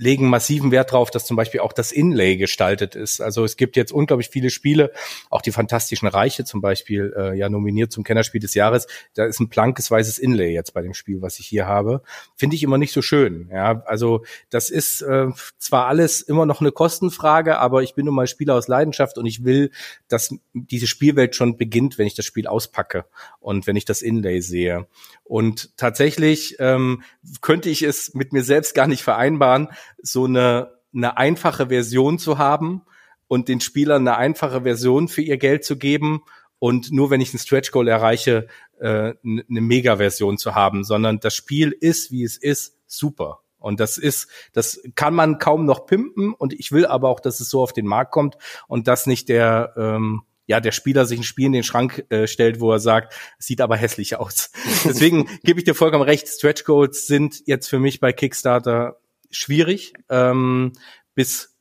[0.00, 3.20] legen massiven Wert darauf, dass zum Beispiel auch das Inlay gestaltet ist.
[3.20, 4.92] Also es gibt jetzt unglaublich viele Spiele,
[5.28, 8.86] auch die Fantastischen Reiche zum Beispiel, äh, ja nominiert zum Kennerspiel des Jahres.
[9.12, 12.02] Da ist ein blankes weißes Inlay jetzt bei dem Spiel, was ich hier habe.
[12.34, 13.50] Finde ich immer nicht so schön.
[13.52, 15.26] Ja, also das ist äh,
[15.58, 19.26] zwar alles immer noch eine Kostenfrage, aber ich bin nun mal Spieler aus Leidenschaft und
[19.26, 19.70] ich will,
[20.08, 23.04] dass diese Spielwelt schon beginnt, wenn ich das Spiel auspacke
[23.38, 24.86] und wenn ich das Inlay sehe.
[25.24, 27.02] Und tatsächlich ähm,
[27.40, 29.68] könnte ich es mit mir selbst gar nicht vereinbaren,
[30.02, 32.82] so eine, eine einfache Version zu haben
[33.28, 36.22] und den Spielern eine einfache Version für ihr Geld zu geben
[36.60, 38.46] und nur wenn ich ein Stretch Goal erreiche,
[38.78, 43.40] äh, eine Mega-Version zu haben, sondern das Spiel ist, wie es ist, super.
[43.58, 47.40] Und das ist, das kann man kaum noch pimpen und ich will aber auch, dass
[47.40, 48.36] es so auf den Markt kommt
[48.68, 52.26] und dass nicht der, ähm, ja, der Spieler sich ein Spiel in den Schrank äh,
[52.26, 54.50] stellt, wo er sagt, sieht aber hässlich aus.
[54.84, 59.00] Deswegen gebe ich dir vollkommen recht, Stretch Goals sind jetzt für mich bei Kickstarter
[59.30, 60.72] schwierig, ähm,
[61.14, 61.56] bis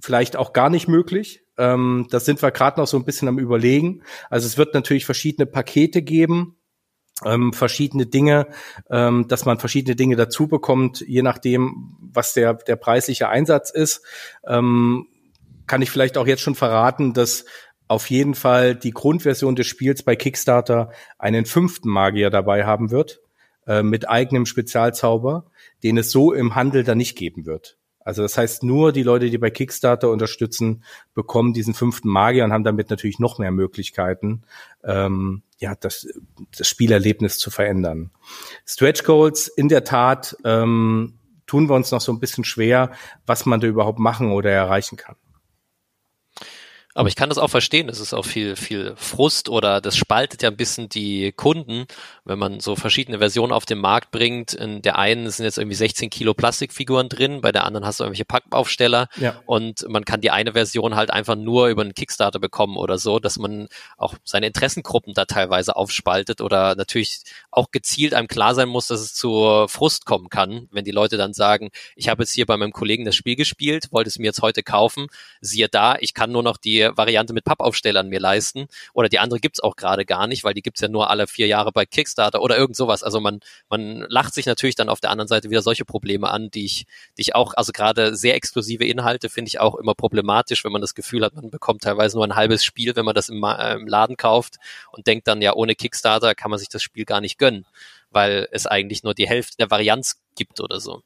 [0.00, 1.42] vielleicht auch gar nicht möglich.
[1.58, 4.02] Ähm, das sind wir gerade noch so ein bisschen am Überlegen.
[4.30, 6.56] Also es wird natürlich verschiedene Pakete geben,
[7.24, 8.46] ähm, verschiedene Dinge,
[8.90, 14.02] ähm, dass man verschiedene Dinge dazu bekommt, je nachdem, was der, der preisliche Einsatz ist.
[14.46, 15.06] Ähm,
[15.66, 17.44] kann ich vielleicht auch jetzt schon verraten, dass
[17.86, 23.20] auf jeden Fall die Grundversion des Spiels bei Kickstarter einen fünften Magier dabei haben wird,
[23.70, 25.44] äh, mit eigenem Spezialzauber
[25.82, 27.76] den es so im Handel dann nicht geben wird.
[28.02, 32.52] Also das heißt, nur die Leute, die bei Kickstarter unterstützen, bekommen diesen fünften Magier und
[32.52, 34.42] haben damit natürlich noch mehr Möglichkeiten,
[34.82, 36.08] ähm, ja, das,
[36.56, 38.10] das Spielerlebnis zu verändern.
[38.66, 42.90] Stretch Goals, in der Tat, ähm, tun wir uns noch so ein bisschen schwer,
[43.26, 45.16] was man da überhaupt machen oder erreichen kann.
[46.92, 47.88] Aber ich kann das auch verstehen.
[47.88, 51.86] Es ist auch viel, viel Frust oder das spaltet ja ein bisschen die Kunden,
[52.24, 54.54] wenn man so verschiedene Versionen auf den Markt bringt.
[54.54, 58.04] In der einen sind jetzt irgendwie 16 Kilo Plastikfiguren drin, bei der anderen hast du
[58.04, 59.40] irgendwelche Packaufsteller ja.
[59.46, 63.20] und man kann die eine Version halt einfach nur über einen Kickstarter bekommen oder so,
[63.20, 67.20] dass man auch seine Interessengruppen da teilweise aufspaltet oder natürlich
[67.52, 71.16] auch gezielt einem klar sein muss, dass es zu Frust kommen kann, wenn die Leute
[71.16, 74.26] dann sagen, ich habe jetzt hier bei meinem Kollegen das Spiel gespielt, wollte es mir
[74.26, 75.06] jetzt heute kaufen,
[75.40, 78.66] siehe da, ich kann nur noch die Variante mit Pappaufstellern mir leisten.
[78.92, 81.46] Oder die andere gibt's auch gerade gar nicht, weil die gibt's ja nur alle vier
[81.46, 83.02] Jahre bei Kickstarter oder irgend sowas.
[83.02, 86.50] Also man, man lacht sich natürlich dann auf der anderen Seite wieder solche Probleme an,
[86.50, 90.64] die ich, die ich auch, also gerade sehr exklusive Inhalte finde ich auch immer problematisch,
[90.64, 93.28] wenn man das Gefühl hat, man bekommt teilweise nur ein halbes Spiel, wenn man das
[93.28, 94.56] im, äh, im Laden kauft
[94.92, 97.66] und denkt dann, ja, ohne Kickstarter kann man sich das Spiel gar nicht gönnen,
[98.10, 101.02] weil es eigentlich nur die Hälfte der Varianz gibt oder so.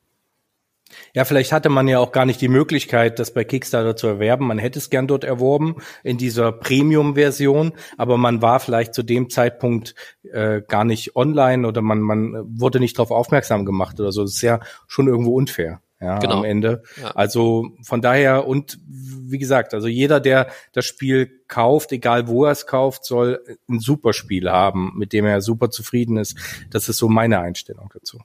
[1.14, 4.46] Ja, vielleicht hatte man ja auch gar nicht die Möglichkeit, das bei Kickstarter zu erwerben.
[4.46, 9.30] Man hätte es gern dort erworben in dieser Premium-Version, aber man war vielleicht zu dem
[9.30, 9.94] Zeitpunkt
[10.32, 14.22] äh, gar nicht online oder man, man wurde nicht darauf aufmerksam gemacht oder so.
[14.22, 15.80] Das ist ja schon irgendwo unfair.
[16.00, 16.38] Ja, genau.
[16.38, 16.82] am Ende.
[17.00, 17.12] Ja.
[17.12, 22.52] Also von daher und wie gesagt, also jeder, der das Spiel kauft, egal wo er
[22.52, 26.36] es kauft, soll ein super Spiel haben, mit dem er super zufrieden ist.
[26.70, 28.20] Das ist so meine Einstellung dazu.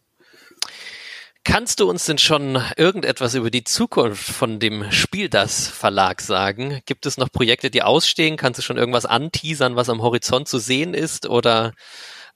[1.51, 6.79] Kannst du uns denn schon irgendetwas über die Zukunft von dem Spiel das Verlag sagen?
[6.85, 8.37] Gibt es noch Projekte, die ausstehen?
[8.37, 11.27] Kannst du schon irgendwas anteasern, was am Horizont zu sehen ist?
[11.27, 11.73] Oder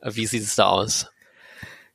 [0.02, 1.12] wie sieht es da aus?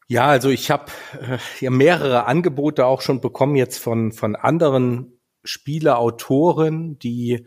[0.06, 5.20] Ja, also ich habe äh, ja mehrere Angebote auch schon bekommen jetzt von von anderen
[5.42, 7.46] Spieleautoren, die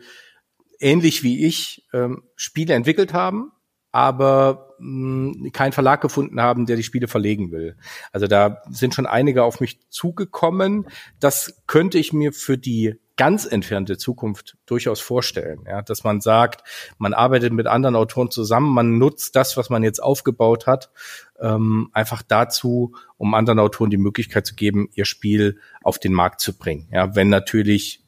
[0.80, 3.52] ähnlich wie ich ähm, Spiele entwickelt haben,
[3.90, 7.76] aber mh, keinen Verlag gefunden haben, der die Spiele verlegen will.
[8.12, 10.86] Also da sind schon einige auf mich zugekommen.
[11.20, 16.66] Das könnte ich mir für die ganz entfernte Zukunft durchaus vorstellen, ja, dass man sagt,
[16.98, 20.90] man arbeitet mit anderen Autoren zusammen, man nutzt das, was man jetzt aufgebaut hat,
[21.38, 26.40] ähm, einfach dazu, um anderen Autoren die Möglichkeit zu geben, ihr Spiel auf den Markt
[26.40, 26.88] zu bringen.
[26.90, 28.04] Ja, wenn natürlich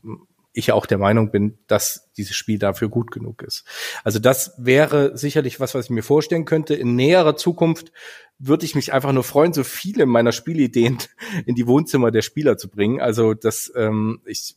[0.55, 3.64] ich auch der Meinung bin, dass dieses Spiel dafür gut genug ist.
[4.05, 6.74] Also das wäre sicherlich was, was ich mir vorstellen könnte.
[6.74, 7.92] In näherer Zukunft
[8.38, 10.98] würde ich mich einfach nur freuen, so viele meiner Spielideen
[11.46, 13.00] in die Wohnzimmer der Spieler zu bringen.
[13.00, 14.57] Also das, ähm, ich,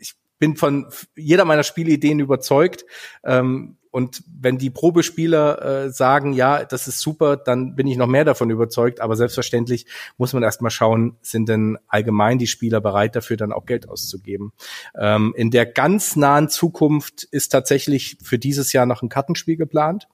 [0.00, 2.86] ich bin von jeder meiner Spielideen überzeugt.
[3.22, 8.06] Ähm, und wenn die Probespieler äh, sagen, ja, das ist super, dann bin ich noch
[8.06, 9.00] mehr davon überzeugt.
[9.00, 9.86] Aber selbstverständlich
[10.18, 14.52] muss man erstmal schauen, sind denn allgemein die Spieler bereit dafür, dann auch Geld auszugeben.
[14.98, 20.08] Ähm, in der ganz nahen Zukunft ist tatsächlich für dieses Jahr noch ein Kartenspiel geplant.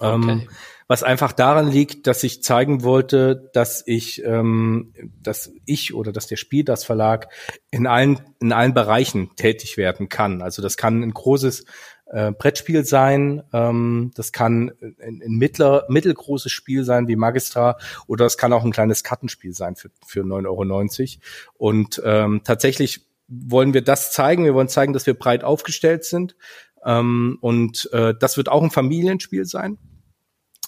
[0.00, 0.32] Ähm, okay.
[0.32, 0.48] Ähm,
[0.88, 6.28] was einfach daran liegt, dass ich zeigen wollte, dass ich, ähm, dass ich oder dass
[6.28, 7.28] der Spiel, das Verlag
[7.70, 10.42] in allen in allen Bereichen tätig werden kann.
[10.42, 11.64] Also das kann ein großes
[12.06, 17.76] äh, Brettspiel sein, ähm, das kann ein, ein mittler, mittelgroßes Spiel sein wie Magistra
[18.06, 21.20] oder es kann auch ein kleines Kartenspiel sein für, für 9,90 Euro.
[21.54, 24.44] Und ähm, tatsächlich wollen wir das zeigen.
[24.44, 26.36] Wir wollen zeigen, dass wir breit aufgestellt sind.
[26.84, 29.78] Ähm, und äh, das wird auch ein Familienspiel sein.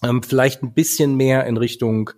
[0.02, 2.10] Ähm, vielleicht ein bisschen mehr in Richtung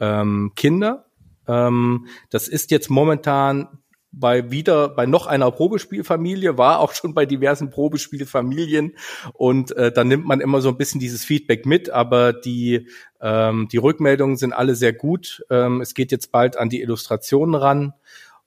[0.00, 1.06] ähm, Kinder.
[1.46, 3.78] Ähm, das ist jetzt momentan
[4.16, 8.96] bei wieder bei noch einer Probespielfamilie, war auch schon bei diversen Probespielfamilien
[9.34, 12.88] und äh, dann nimmt man immer so ein bisschen dieses Feedback mit, aber die
[13.20, 15.44] ähm, die Rückmeldungen sind alle sehr gut.
[15.50, 17.92] Ähm, es geht jetzt bald an die Illustrationen ran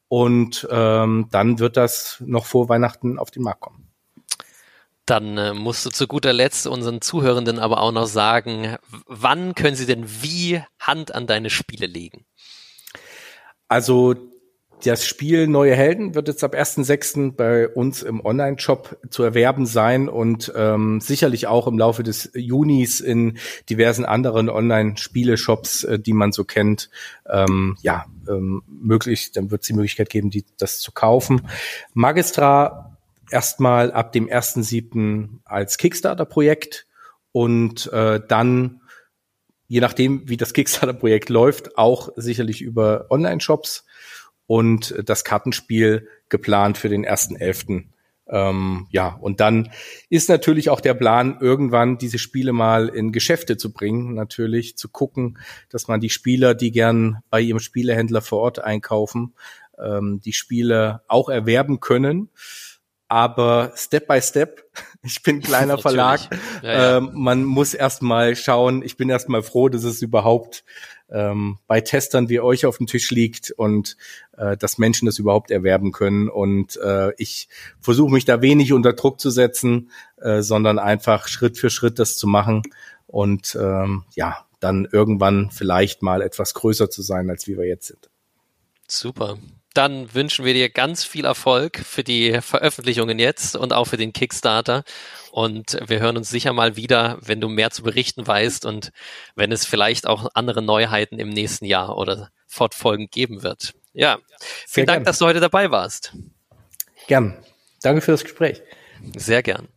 [0.08, 3.88] und ähm, dann wird das noch vor Weihnachten auf den Markt kommen.
[5.06, 9.76] Dann äh, musst du zu guter Letzt unseren Zuhörenden aber auch noch sagen, wann können
[9.76, 12.26] sie denn wie Hand an deine Spiele legen?
[13.68, 14.16] Also
[14.84, 17.34] das Spiel Neue Helden wird jetzt ab 1.6.
[17.36, 23.00] bei uns im Online-Shop zu erwerben sein und ähm, sicherlich auch im Laufe des Junis
[23.00, 23.38] in
[23.70, 26.90] diversen anderen Online-Spiele-Shops, äh, die man so kennt,
[27.30, 31.48] ähm, ja, ähm, möglich, dann wird es die Möglichkeit geben, die, das zu kaufen.
[31.94, 32.98] Magistra
[33.32, 35.40] erstmal ab dem 1.7.
[35.44, 36.88] als Kickstarter-Projekt
[37.32, 38.82] und äh, dann
[39.68, 43.86] je nachdem, wie das Kickstarter-Projekt läuft, auch sicherlich über Online-Shops
[44.50, 47.94] und das Kartenspiel geplant für den ersten elften.
[48.28, 49.70] Ähm, ja, und dann
[50.10, 54.90] ist natürlich auch der Plan, irgendwann diese Spiele mal in Geschäfte zu bringen, natürlich zu
[54.90, 55.38] gucken,
[55.70, 59.36] dass man die Spieler, die gern bei ihrem Spielehändler vor Ort einkaufen,
[59.78, 62.30] ähm, die Spiele auch erwerben können.
[63.10, 64.64] Aber Step by Step,
[65.02, 66.22] ich bin kleiner Verlag,
[66.62, 66.98] ja, ja.
[66.98, 70.64] Ähm, man muss erstmal schauen, ich bin erstmal froh, dass es überhaupt
[71.12, 73.98] ähm, bei Testern wie euch auf dem Tisch liegt und
[74.38, 76.30] äh, dass Menschen das überhaupt erwerben können.
[76.30, 77.50] Und äh, ich
[77.80, 82.16] versuche mich da wenig unter Druck zu setzen, äh, sondern einfach Schritt für Schritt das
[82.16, 82.62] zu machen
[83.08, 87.88] und ähm, ja, dann irgendwann vielleicht mal etwas größer zu sein, als wie wir jetzt
[87.88, 88.10] sind.
[88.88, 89.40] Super.
[89.74, 94.14] Dann wünschen wir dir ganz viel Erfolg für die Veröffentlichungen jetzt und auch für den
[94.14, 94.84] Kickstarter.
[95.32, 98.92] Und wir hören uns sicher mal wieder, wenn du mehr zu berichten weißt und
[99.36, 103.74] wenn es vielleicht auch andere Neuheiten im nächsten Jahr oder fortfolgend geben wird.
[103.94, 104.18] Ja,
[104.68, 105.04] vielen Dank, gern.
[105.06, 106.14] dass du heute dabei warst.
[107.08, 107.38] Gern.
[107.82, 108.62] Danke für das Gespräch.
[109.16, 109.68] Sehr gern.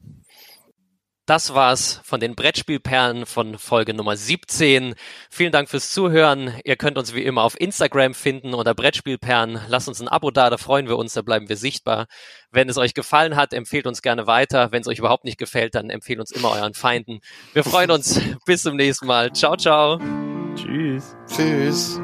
[1.33, 4.95] Das war's von den Brettspielperlen von Folge Nummer 17.
[5.31, 6.53] Vielen Dank fürs Zuhören.
[6.63, 9.59] Ihr könnt uns wie immer auf Instagram finden unter Brettspielperlen.
[9.67, 12.05] Lasst uns ein Abo da, da freuen wir uns, da bleiben wir sichtbar.
[12.51, 14.73] Wenn es euch gefallen hat, empfehlt uns gerne weiter.
[14.73, 17.21] Wenn es euch überhaupt nicht gefällt, dann empfehlt uns immer euren Feinden.
[17.55, 18.21] Wir freuen uns.
[18.45, 19.33] Bis zum nächsten Mal.
[19.33, 19.99] Ciao, ciao.
[20.55, 21.17] Tschüss.
[21.35, 21.99] Tschüss.